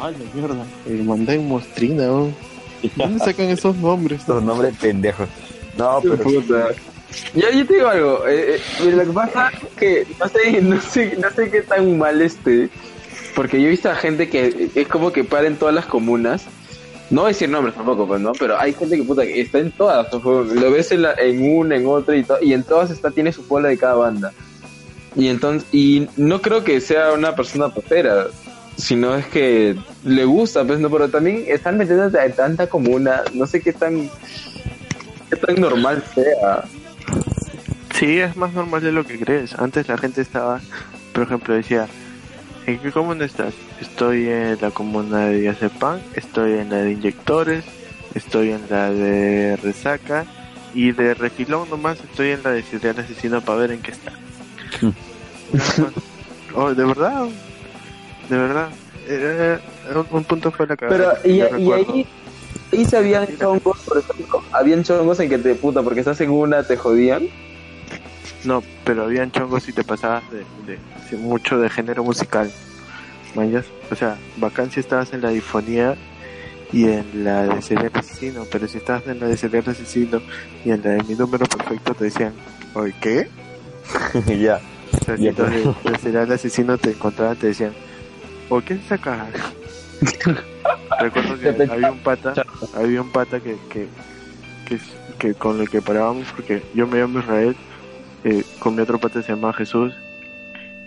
[0.02, 0.66] Ay, la mierda.
[0.88, 2.32] El mandá en mostrina, ¿no?
[2.96, 4.20] ¿Dónde sacan esos nombres?
[4.22, 5.28] Estos nombres pendejos.
[5.78, 6.68] No, pero Puta.
[7.36, 10.62] Yo, yo te digo algo, eh, eh, mira, lo que pasa es que no sé,
[10.62, 12.70] no sé, no sé qué tan mal esté,
[13.36, 16.46] porque yo he visto a gente que es como que para en todas las comunas,
[17.10, 18.32] no voy a decir nombres tampoco, pues, ¿no?
[18.34, 21.86] Pero hay gente que puta está en todas, lo ves en, la- en una, en
[21.88, 24.32] otra y, to- y en todas está, tiene su bola de cada banda.
[25.16, 28.28] Y entonces, y no creo que sea una persona papera,
[28.78, 29.76] sino es que
[30.06, 34.10] le gusta, pues, no, pero también están metiéndose a tanta comuna, no sé qué tan,
[35.30, 36.64] qué tan normal sea.
[38.00, 39.54] Sí, es más normal de lo que crees.
[39.60, 40.62] Antes la gente estaba,
[41.14, 41.88] por ejemplo, decía,
[42.72, 43.54] ¿en qué comuna estás?
[43.80, 47.66] Estoy en la comuna de Diazepam, estoy en la de Inyectores,
[48.16, 50.26] estoy en la de Resaca
[50.74, 54.12] y de refilón nomás estoy en la de Serial Asesino para ver en qué está.
[56.54, 57.28] Oh, de verdad,
[58.30, 58.70] de verdad.
[59.08, 59.58] Eh,
[59.96, 61.20] un, un punto fue la Pero, cagada.
[61.26, 62.06] y, ahí,
[62.74, 66.30] ahí se habían chongos, por ejemplo, habían chongos en que te puta, porque estás en
[66.30, 67.30] una, te jodían.
[68.44, 70.80] No, pero habían chongos y te pasabas de, de-
[71.10, 72.52] de mucho de género musical.
[73.36, 73.66] ¿Mayas?
[73.90, 75.96] O sea, bacán si estabas en la difonía
[76.74, 80.22] y en la de Serial Asesino, pero si estabas en la de Serial Asesino
[80.66, 82.34] y en la de mi número perfecto te decían,
[82.74, 83.30] oye, ¿qué?
[84.38, 84.60] ya.
[85.00, 87.74] O sea, si entonces de Serial Asesino te encontraban, te decían,
[88.50, 89.28] ¿o qué caja?
[91.00, 92.34] Recuerdo que había un pata,
[92.76, 93.88] había un pata que, que,
[94.68, 94.80] que,
[95.18, 97.56] que con el que parábamos porque yo me llamo Israel,
[98.24, 99.94] eh, con mi otro pata se llamaba Jesús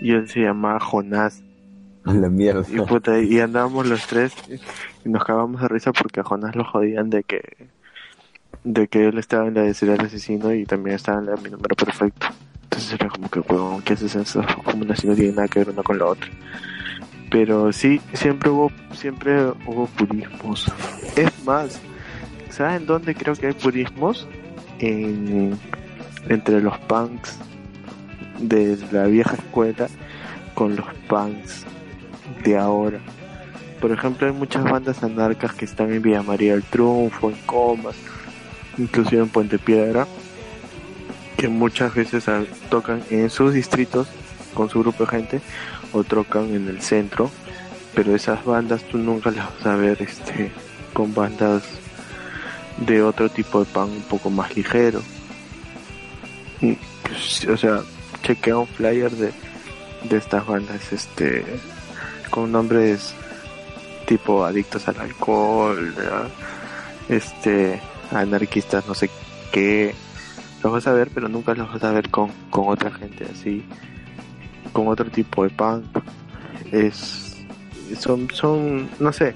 [0.01, 1.43] y él se llamaba Jonás.
[2.05, 2.64] La mierda.
[2.70, 4.35] y puta y andábamos los tres
[5.05, 7.68] y nos cagamos de risa porque a Jonás lo jodían de que
[8.62, 11.43] de que él estaba en la de serial asesino y también estaba en la de
[11.43, 12.26] mi número perfecto.
[12.64, 14.47] Entonces era como que huevón ¿qué haces esas
[15.01, 16.28] si no tiene nada que ver una con la otra
[17.30, 20.70] pero sí siempre hubo siempre hubo purismos.
[21.16, 21.80] Es más
[22.51, 24.28] ¿saben dónde creo que hay purismos?
[24.78, 25.59] en
[26.29, 27.37] entre los punks
[28.39, 29.89] de la vieja escuela
[30.55, 31.64] con los punks
[32.43, 33.01] de ahora.
[33.81, 37.97] Por ejemplo, hay muchas bandas anarcas que están en Villa María del Triunfo, en Comas,
[38.79, 40.07] inclusive en Puente Piedra,
[41.37, 42.25] que muchas veces
[42.70, 44.09] tocan en sus distritos
[44.55, 45.41] con su grupo de gente
[45.93, 47.31] o tocan en el centro,
[47.95, 50.51] pero esas bandas tú nunca las vas a ver este,
[50.93, 51.62] con bandas
[52.79, 55.03] de otro tipo de pan un poco más ligero.
[57.02, 57.80] Pues, o sea,
[58.22, 59.32] chequea un flyer de,
[60.08, 61.44] de estas bandas este
[62.30, 63.14] con nombres
[64.06, 65.94] tipo adictos al alcohol,
[67.08, 69.10] este anarquistas no sé
[69.52, 69.94] qué.
[70.62, 73.62] Los vas a ver, pero nunca los vas a ver con, con otra gente así,
[74.72, 75.84] con otro tipo de punk.
[76.72, 77.36] Es
[77.98, 79.34] son son no sé,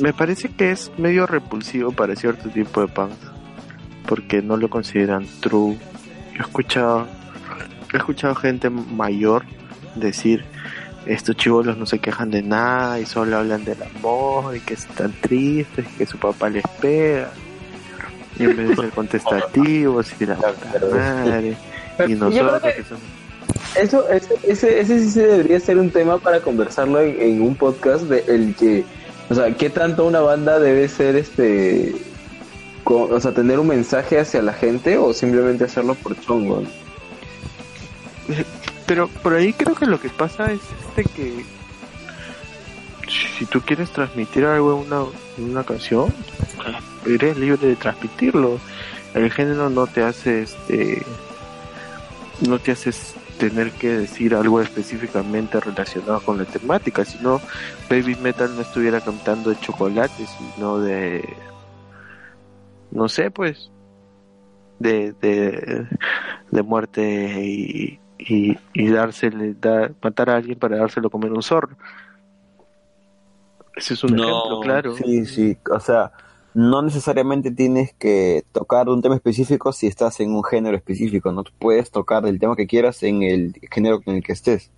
[0.00, 3.12] me parece que es medio repulsivo para cierto tipo de punk
[4.08, 5.76] porque no lo consideran true.
[6.38, 7.06] He escuchado
[7.92, 9.44] he escuchado gente mayor
[9.94, 10.44] decir
[11.06, 15.12] estos chivolos no se quejan de nada y solo hablan del amor y que están
[15.22, 17.30] tristes y que su papá les pega
[18.38, 21.56] y en vez de ser contestativos y la madre.
[22.06, 23.02] Y nosotros que- que somos
[23.74, 27.54] Eso, ese, ese, ese sí se debería ser un tema para conversarlo en, en un
[27.56, 28.84] podcast de el que,
[29.30, 31.94] o sea, qué tanto una banda debe ser este,
[32.96, 36.62] o sea, tener un mensaje hacia la gente o simplemente hacerlo por chongo.
[38.86, 41.44] Pero por ahí creo que lo que pasa es este que
[43.38, 45.04] si tú quieres transmitir algo en una,
[45.38, 46.12] una canción,
[47.06, 48.58] eres libre de transmitirlo.
[49.14, 51.02] El género no te hace este
[52.46, 57.40] no te haces tener que decir algo específicamente relacionado con la temática, si no
[57.88, 61.36] Baby Metal no estuviera cantando de chocolate, sino de
[62.90, 63.70] no sé pues
[64.78, 65.86] de, de,
[66.50, 69.56] de muerte y, y, y dársele,
[70.02, 71.76] matar a alguien para dárselo a comer un zorro.
[73.76, 74.94] Ese es un No, ejemplo, claro.
[74.96, 76.12] Sí, sí, o sea,
[76.54, 81.44] no necesariamente tienes que tocar un tema específico si estás en un género específico, no
[81.58, 84.70] puedes tocar el tema que quieras en el género en el que estés.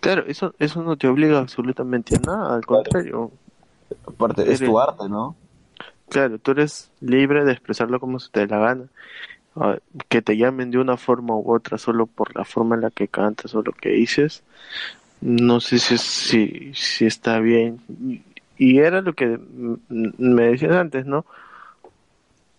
[0.00, 3.30] Claro, eso, eso no te obliga absolutamente a nada, al contrario.
[4.06, 5.36] Aparte, es tu arte, ¿no?
[6.14, 8.84] Claro, tú eres libre de expresarlo como se te dé la gana.
[9.56, 12.90] Ah, que te llamen de una forma u otra solo por la forma en la
[12.92, 14.42] que cantas o lo que dices,
[15.22, 17.80] no sé si, si, si está bien.
[18.58, 19.38] Y- era lo que
[19.90, 21.26] me decías antes, ¿no?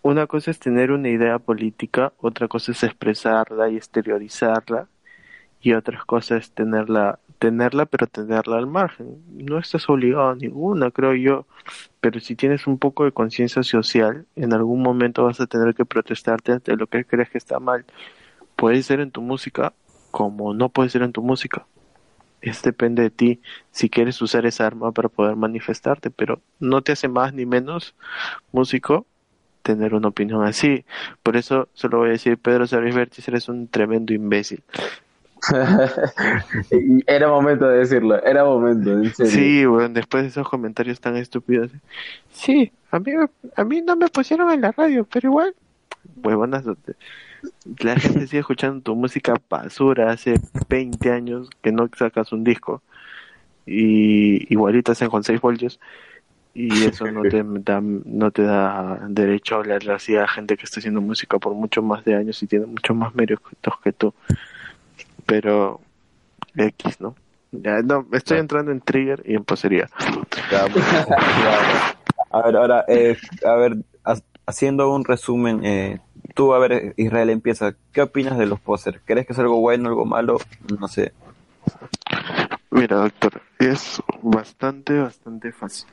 [0.02, 4.88] Una cosa es tener una idea política, otra cosa es expresarla y exteriorizarla,
[5.62, 9.22] y otra cosa es tenerla, tenerla, pero tenerla al margen.
[9.32, 11.46] No estás obligado a ninguna, creo yo.
[12.00, 15.84] Pero si tienes un poco de conciencia social, en algún momento vas a tener que
[15.84, 17.84] protestarte ante lo que crees que está mal.
[18.56, 19.72] Puede ser en tu música,
[20.10, 21.66] como no puede ser en tu música.
[22.40, 26.92] Es depende de ti si quieres usar esa arma para poder manifestarte, pero no te
[26.92, 27.94] hace más ni menos
[28.52, 29.06] músico
[29.62, 30.84] tener una opinión así.
[31.24, 34.62] Por eso solo voy a decir, Pedro Serviz Vértiz, eres un tremendo imbécil.
[36.70, 39.32] Y era momento de decirlo, era momento, en serio.
[39.32, 41.70] Sí, bueno, después de esos comentarios tan estúpidos.
[42.30, 43.12] Sí, a mí,
[43.56, 45.54] a mí no me pusieron en la radio, pero igual,
[46.22, 46.64] huevonas,
[47.78, 52.82] la gente sigue escuchando tu música basura hace 20 años que no sacas un disco
[53.66, 55.80] y igualito hacen con 6 voltios
[56.54, 60.64] y eso no te da, no te da derecho a hablarle así a gente que
[60.64, 64.14] está haciendo música por mucho más de años y tiene mucho más méritos que tú.
[65.26, 65.80] Pero
[66.56, 67.14] X, ¿no?
[67.52, 69.88] Ya, no, estoy entrando en trigger y en posería.
[70.72, 70.84] Pues.
[72.30, 74.16] A ver, ahora, eh, a ver, ha-
[74.46, 76.00] haciendo un resumen, eh,
[76.34, 77.74] tú, a ver, Israel empieza.
[77.92, 79.00] ¿Qué opinas de los posers?
[79.04, 80.38] ¿Crees que es algo bueno, algo malo?
[80.78, 81.12] No sé.
[82.70, 85.88] Mira, doctor, es bastante, bastante fácil.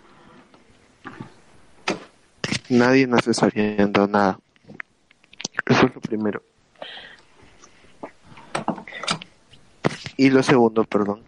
[2.70, 4.40] Nadie nace sabiendo nada.
[5.66, 6.42] Eso es lo primero.
[10.18, 11.22] Y lo segundo, perdón,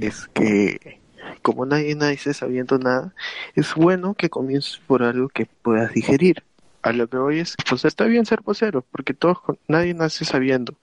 [0.00, 1.00] es que
[1.42, 3.14] como nadie nace sabiendo nada,
[3.54, 6.42] es bueno que comiences por algo que puedas digerir.
[6.82, 10.74] A lo que voy es, pues está bien ser posero, porque todos, nadie nace sabiendo.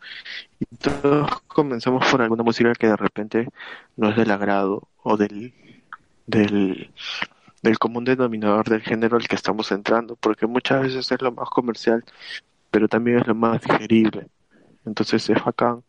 [0.59, 3.47] Y todos comenzamos por alguna música que de repente
[3.95, 5.53] no es del agrado o del,
[6.27, 6.91] del,
[7.61, 11.49] del común denominador del género al que estamos entrando, porque muchas veces es lo más
[11.49, 12.03] comercial,
[12.69, 14.27] pero también es lo más digerible.
[14.85, 15.83] Entonces es bacán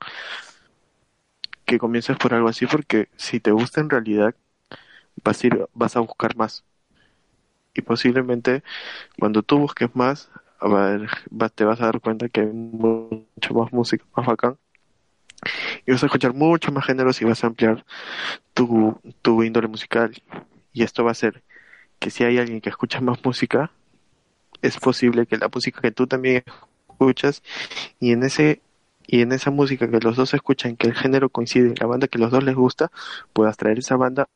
[1.64, 4.34] que comiences por algo así, porque si te gusta en realidad,
[5.22, 6.64] vas a, ir, vas a buscar más.
[7.74, 8.62] Y posiblemente
[9.18, 10.30] cuando tú busques más,
[11.54, 14.56] te vas a dar cuenta que hay mucho más música, más bacán.
[15.86, 17.84] Y vas a escuchar mucho más géneros y vas a ampliar
[18.54, 20.12] tu, tu índole musical.
[20.72, 21.42] Y esto va a hacer
[21.98, 23.70] que si hay alguien que escucha más música,
[24.62, 26.44] es posible que la música que tú también
[26.88, 27.42] escuchas
[28.00, 28.62] y en ese
[29.06, 32.18] y en esa música que los dos escuchan, que el género coincide, la banda que
[32.18, 32.90] los dos les gusta,
[33.32, 34.28] puedas traer esa banda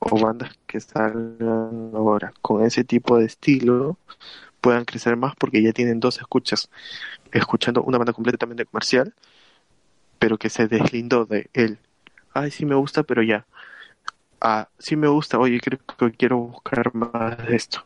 [0.00, 3.98] o bandas que salgan ahora con ese tipo de estilo
[4.60, 6.70] puedan crecer más porque ya tienen dos escuchas
[7.32, 9.14] escuchando una banda completamente comercial
[10.18, 11.78] pero que se deslindó de él.
[12.34, 13.46] Ay sí me gusta pero ya.
[14.40, 17.84] Ah sí me gusta oye creo que quiero buscar más de esto.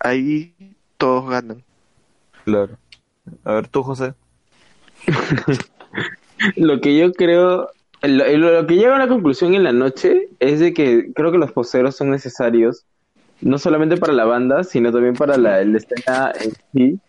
[0.00, 0.54] Ahí
[0.98, 1.64] todos ganan.
[2.44, 2.78] Claro.
[3.44, 4.14] A ver, tú, José.
[6.56, 7.70] Lo que yo creo,
[8.02, 11.38] lo, lo que llega a la conclusión en la noche es de que creo que
[11.38, 12.84] los poseros son necesarios,
[13.40, 17.00] no solamente para la banda, sino también para la, la escena en sí,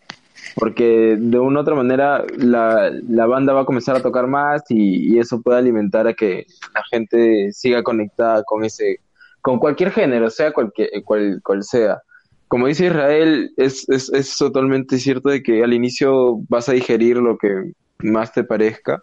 [0.54, 4.62] porque de una u otra manera la, la banda va a comenzar a tocar más
[4.70, 9.00] y, y eso puede alimentar a que la gente siga conectada con ese,
[9.40, 12.00] con cualquier género, sea cualquier, cual, cual sea.
[12.48, 17.18] Como dice Israel, es, es, es totalmente cierto de que al inicio vas a digerir
[17.18, 19.02] lo que más te parezca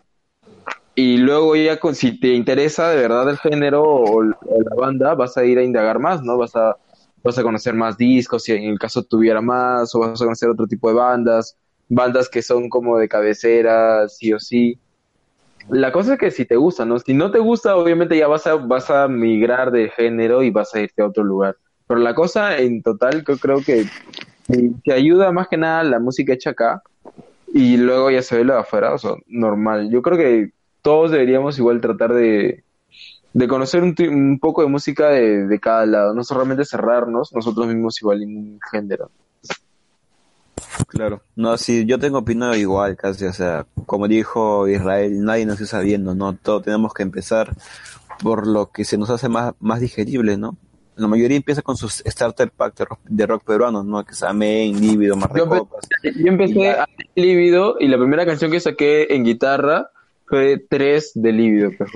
[0.95, 5.37] y luego ya si te interesa de verdad el género o, o la banda, vas
[5.37, 6.37] a ir a indagar más, ¿no?
[6.37, 6.77] Vas a,
[7.21, 10.49] vas a conocer más discos, si en el caso tuviera más, o vas a conocer
[10.49, 11.57] otro tipo de bandas,
[11.89, 14.79] bandas que son como de cabecera, sí o sí.
[15.69, 16.97] La cosa es que si te gusta, ¿no?
[16.99, 20.73] Si no te gusta, obviamente ya vas a, vas a migrar de género y vas
[20.75, 21.57] a irte a otro lugar.
[21.87, 25.99] Pero la cosa en total, yo creo que eh, te ayuda más que nada la
[25.99, 26.81] música hecha acá
[27.53, 29.89] y luego ya se ve lo de afuera, o sea, normal.
[29.89, 30.51] Yo creo que
[30.81, 32.63] todos deberíamos igual tratar de,
[33.33, 38.01] de conocer un, poco de música de, de cada lado, no solamente cerrarnos nosotros mismos
[38.01, 39.09] igual en un género.
[40.87, 41.21] Claro.
[41.35, 45.77] No, sí, yo tengo opinión igual, casi, o sea, como dijo Israel, nadie nos está
[45.77, 46.33] sabiendo, ¿no?
[46.33, 47.55] Todos tenemos que empezar
[48.21, 50.57] por lo que se nos hace más, más digerible, ¿no?
[50.97, 54.03] La mayoría empieza con sus starter pack de rock, de rock peruano, ¿no?
[54.05, 55.87] Que es Amén, Líbido, Mar de Yo, empe- Copas.
[56.03, 59.89] yo empecé a Líbido y la primera canción que saqué en guitarra
[60.25, 61.89] fue tres de Líbido, pues.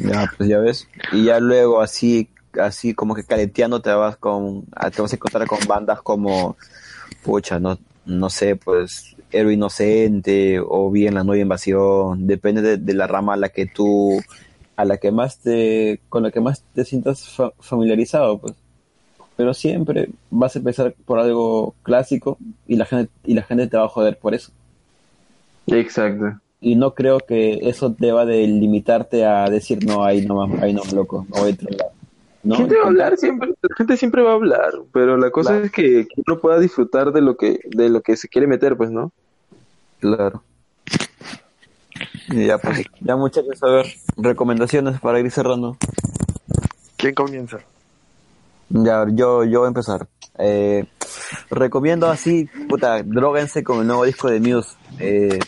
[0.00, 0.88] Ya, pues ya ves.
[1.12, 2.28] Y ya luego así,
[2.60, 4.64] así como que caleteando te vas con,
[4.94, 6.56] te vas a encontrar con bandas como,
[7.22, 12.94] pucha, no, no sé, pues, Héroe Inocente o bien La Nueva Invasión, depende de, de
[12.94, 14.20] la rama a la que tú,
[14.76, 18.54] a la que más te, con la que más te sientas fa- familiarizado, pues.
[19.36, 23.76] Pero siempre vas a empezar por algo clásico y la gente, y la gente te
[23.76, 24.50] va a joder por eso.
[25.66, 26.38] Exacto.
[26.60, 30.82] y no creo que eso deba de limitarte a decir no, ahí no, ahí no,
[30.94, 31.90] loco, no voy a otro lado.
[32.42, 32.54] ¿No?
[32.54, 35.50] La gente va a hablar siempre, la gente siempre va a hablar, pero la cosa
[35.50, 35.64] Claro.
[35.66, 38.76] es que, que uno pueda disfrutar de lo que, de lo que se quiere meter,
[38.76, 39.10] pues, ¿no?
[40.00, 40.42] Claro.
[42.28, 43.86] Y ya, pues, ya muchachos, a ver,
[44.16, 45.76] recomendaciones para ir cerrando.
[46.96, 47.58] ¿Quién comienza?
[48.68, 50.08] Ya, yo, yo voy a empezar.
[50.38, 50.84] Eh,
[51.50, 54.76] recomiendo así, puta, droguense con el nuevo disco de Muse.
[54.98, 55.38] Eh,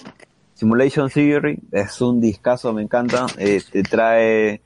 [0.55, 3.27] Simulation Theory es un discazo, me encanta.
[3.39, 4.61] Eh, te trae,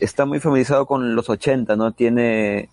[0.00, 1.92] está muy familiarizado con los 80, ¿no?
[1.92, 2.68] Tiene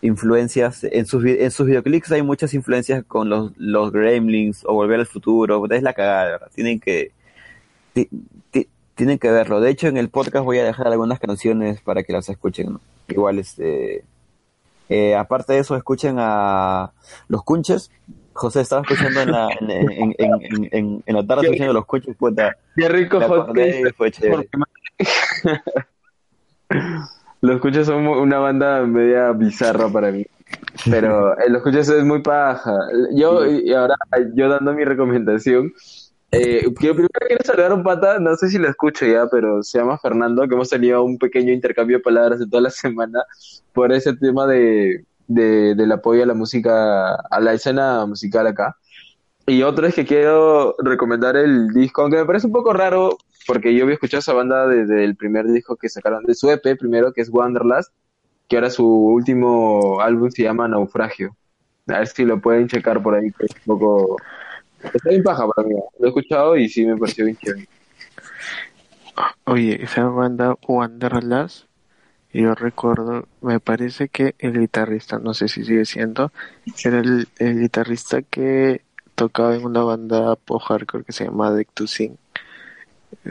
[0.00, 5.00] influencias, en sus, en sus videoclips hay muchas influencias con los, los Gremlins o Volver
[5.00, 5.64] al Futuro.
[5.70, 6.50] Es la cagada, ¿verdad?
[6.54, 7.12] Tienen que,
[8.94, 9.60] tienen que verlo.
[9.60, 12.80] De hecho, en el podcast voy a dejar algunas canciones para que las escuchen, ¿no?
[13.08, 14.04] Igual, este,
[14.88, 16.92] eh, aparte de eso, escuchen a
[17.28, 17.90] los Cunches.
[18.34, 22.16] José estaba escuchando en la, en, en, en, en, en- la tarde escuchando los Cunches,
[22.16, 22.56] puta.
[22.76, 23.18] Qué rico
[23.54, 24.48] cake, fue chévere.
[27.40, 30.24] Los Cuchos son una banda media bizarra para mí.
[30.88, 32.72] Pero eh, Los Cuchos es muy paja.
[33.14, 33.96] Yo, y ahora,
[34.34, 35.72] yo dando mi recomendación,
[36.32, 39.62] eh, quiero, primero quiero saludar a un pata, no sé si lo escucho ya, pero
[39.62, 43.22] se llama Fernando, que hemos tenido un pequeño intercambio de palabras de toda la semana
[43.72, 48.76] por ese tema de, de, del apoyo a la música, a la escena musical acá.
[49.46, 53.74] Y otro es que quiero recomendar el disco, aunque me parece un poco raro, porque
[53.74, 57.12] yo había escuchado esa banda desde el primer disco que sacaron, de su EP primero,
[57.12, 57.92] que es Wanderlust,
[58.48, 61.36] que ahora su último álbum se llama Naufragio.
[61.88, 64.16] A ver si lo pueden checar por ahí, que es un poco...
[64.82, 67.68] Está bien paja para mí, lo he escuchado y sí me pareció bien chévere.
[69.44, 71.66] Oye, esa banda Wanderlust,
[72.32, 76.32] yo recuerdo, me parece que el guitarrista, no sé si sigue siendo,
[76.82, 78.82] era el, el guitarrista que
[79.14, 82.16] tocaba en una banda post-hardcore que se llama Deck to Sing.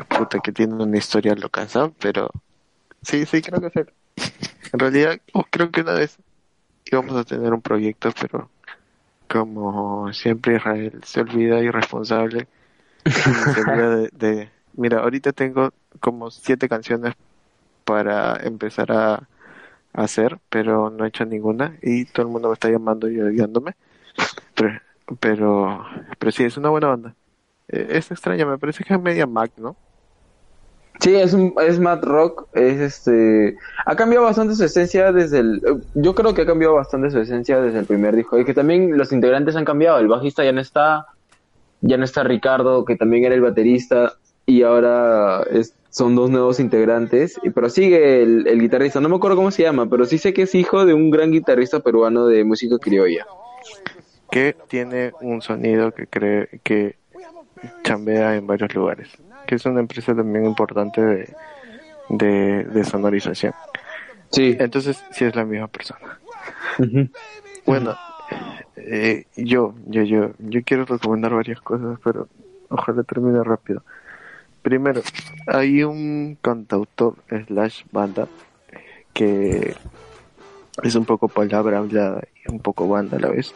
[0.07, 1.67] Puta, que tiene una historia loca.
[1.99, 2.29] Pero
[3.01, 3.93] sí, sí, creo que él.
[4.73, 6.17] En realidad, oh, creo que una vez
[6.85, 8.49] íbamos a tener un proyecto, pero
[9.31, 12.47] como siempre Israel se olvida irresponsable
[13.47, 17.15] se olvida de, de- Mira, ahorita tengo como siete canciones
[17.85, 19.27] para empezar a,
[19.93, 23.75] hacer, pero no he hecho ninguna y todo el mundo me está llamando y odiándome.
[24.55, 24.81] Pero,
[25.19, 25.85] pero,
[26.19, 27.15] pero sí, es una buena banda.
[27.69, 29.75] Eh, Es extraña, me parece que es media Mac, ¿no?
[31.01, 33.57] Sí, es, un, es Matt Rock, es este...
[33.87, 35.55] Ha cambiado bastante su esencia desde el...
[35.65, 38.37] eh, Yo creo que ha cambiado bastante su esencia desde el primer disco.
[38.39, 39.97] Y que también los integrantes han cambiado.
[39.97, 41.07] El bajista ya no está,
[41.81, 44.13] ya no está Ricardo, que también era el baterista.
[44.45, 47.39] Y ahora es- son dos nuevos integrantes.
[47.41, 50.33] y- Pero sigue el, el guitarrista, no me acuerdo cómo se llama, pero sí sé
[50.33, 53.25] que es hijo de un gran guitarrista peruano de música criolla.
[54.29, 56.95] Que tiene un sonido que cree que
[57.83, 59.09] chambea en varios lugares.
[59.51, 61.35] Que es una empresa también importante de,
[62.07, 63.53] de, de sonorización.
[64.29, 64.55] Sí.
[64.57, 66.21] Entonces, sí es la misma persona.
[67.65, 67.97] Bueno,
[68.77, 72.29] eh, yo, yo, yo, yo quiero recomendar varias cosas, pero
[72.69, 73.83] ojalá termine rápido.
[74.61, 75.01] Primero,
[75.47, 77.15] hay un cantautor
[77.47, 78.29] slash banda
[79.13, 79.75] que
[80.81, 83.53] es un poco palabra hablada y un poco banda a la vez.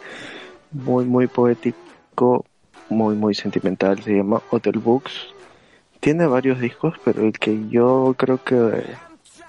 [0.73, 2.43] Muy, muy poético,
[2.89, 4.03] muy, muy sentimental.
[4.03, 5.33] Se llama Hotel Books.
[6.05, 8.83] Tiene varios discos, pero el que yo creo que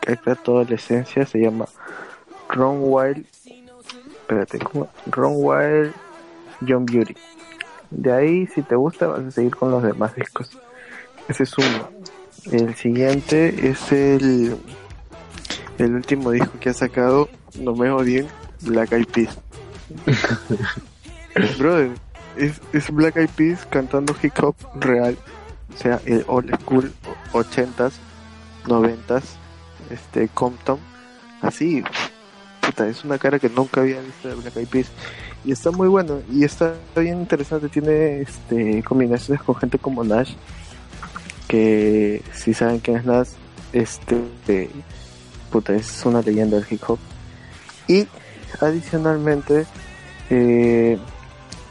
[0.01, 1.67] capta toda la esencia se llama
[2.49, 3.27] Ron Wild
[4.27, 4.89] espérate, ¿cómo?
[5.11, 5.93] Ron Wild,
[6.67, 7.15] John Beauty.
[7.91, 10.51] De ahí, si te gusta, vas a seguir con los demás discos.
[11.29, 11.91] Ese es uno.
[12.51, 14.57] El siguiente es el,
[15.77, 17.29] el último disco que ha sacado,
[17.61, 18.29] no me odien,
[18.63, 19.39] Black Eyed Peas.
[21.59, 21.91] Brother,
[22.39, 25.19] es, es Black Eyed Peas cantando hip hop real.
[25.77, 26.91] O sea, el old school,
[27.33, 27.93] 80s,
[28.65, 29.23] 90s,
[29.91, 30.79] este, Compton.
[31.43, 31.85] Así,
[32.63, 34.87] puta, es una cara que nunca había visto de Black Eyed Peas.
[35.45, 37.69] Y está muy bueno, y está bien interesante.
[37.69, 40.33] Tiene este combinaciones con gente como Nash,
[41.47, 43.29] que si saben quién es Nash,
[43.73, 44.71] este,
[45.53, 46.99] puta, es una leyenda del hip hop.
[47.87, 48.09] Y
[48.61, 49.67] adicionalmente,
[50.31, 50.99] eh,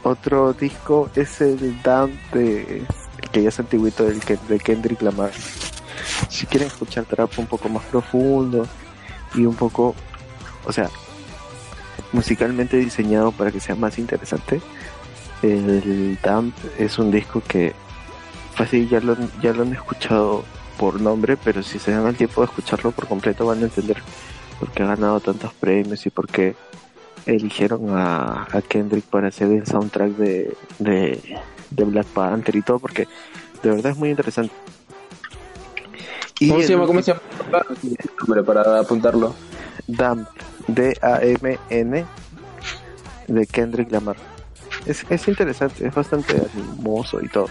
[0.04, 2.84] otro disco es el Down de
[3.30, 5.32] que ya es antiguito del que- de Kendrick Lamar.
[6.28, 8.66] Si quieren escuchar trap un poco más profundo
[9.34, 9.94] y un poco,
[10.64, 10.90] o sea,
[12.12, 14.60] musicalmente diseñado para que sea más interesante,
[15.42, 17.74] el Damp es un disco que
[18.54, 20.44] fácil ya lo, ya lo han escuchado
[20.78, 24.02] por nombre, pero si se dan el tiempo de escucharlo por completo van a entender
[24.58, 26.54] por qué ha ganado tantos premios y por qué
[27.26, 31.38] eligieron a, Kendrick para hacer el soundtrack de, de,
[31.70, 33.06] de Black Panther y todo, porque
[33.62, 34.52] De verdad es muy interesante.
[36.38, 36.86] Y ¿Cómo se el llama?
[36.86, 37.64] ¿Cómo se último- llama?
[38.22, 39.34] Hombre, para apuntarlo.
[39.86, 40.26] Damn,
[40.68, 42.04] D-A-M-N,
[43.28, 44.16] de Kendrick Lamar.
[44.84, 47.48] Es, es interesante, es bastante hermoso y todo.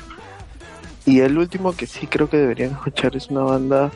[1.06, 3.92] Y el último que sí creo que deberían escuchar es una banda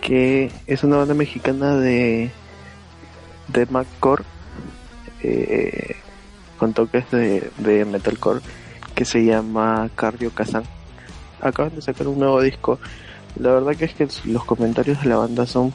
[0.00, 2.30] que es una banda mexicana de
[3.48, 3.66] de
[3.98, 4.24] Core
[5.22, 5.96] eh,
[6.58, 8.40] con toques de, de metalcore
[8.94, 10.64] que se llama Cardio Kazan.
[11.40, 12.78] Acaban de sacar un nuevo disco.
[13.36, 15.72] La verdad que es que los comentarios de la banda son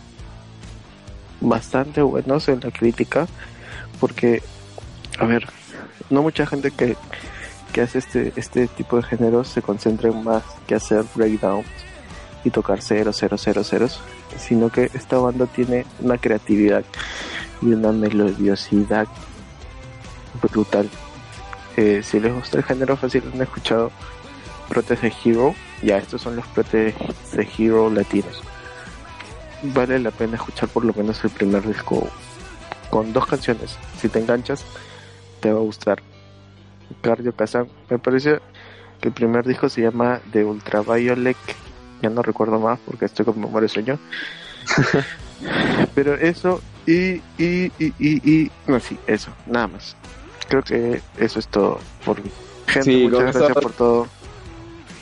[1.41, 3.27] bastante buenos en la crítica
[3.99, 4.41] porque
[5.19, 5.47] a ver
[6.09, 6.95] no mucha gente que,
[7.73, 11.65] que hace este este tipo de géneros se concentra en más que hacer breakdowns
[12.43, 13.99] y tocar ceros ceros ceros ceros
[14.37, 16.83] sino que esta banda tiene una creatividad
[17.61, 19.07] y una melodiosidad
[20.41, 20.89] brutal
[21.77, 23.91] Eh, si les gusta el género fácil han escuchado
[24.69, 26.95] Protege Hero ya estos son los Protege
[27.57, 28.41] Hero latinos
[29.73, 32.09] vale la pena escuchar por lo menos el primer disco
[32.89, 33.77] con dos canciones.
[33.99, 34.63] Si te enganchas,
[35.39, 36.01] te va a gustar.
[37.01, 38.39] Cardio Kazan, me parece
[39.01, 41.37] que el primer disco se llama The Ultraviolet.
[42.01, 43.99] Ya no recuerdo más porque estoy con memoria de sueño.
[45.95, 49.95] Pero eso, y, y, y, y, y, no, sí, eso, nada más.
[50.47, 52.29] Creo que eso es todo por mí.
[52.67, 54.07] Gente, Sí, muchas gracias por todo.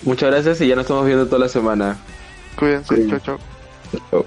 [0.03, 1.97] Muchas gracias y ya nos estamos viendo toda la semana.
[2.57, 3.09] Cuídense, Sí.
[3.09, 3.39] chao, chao.
[4.11, 4.25] Chao.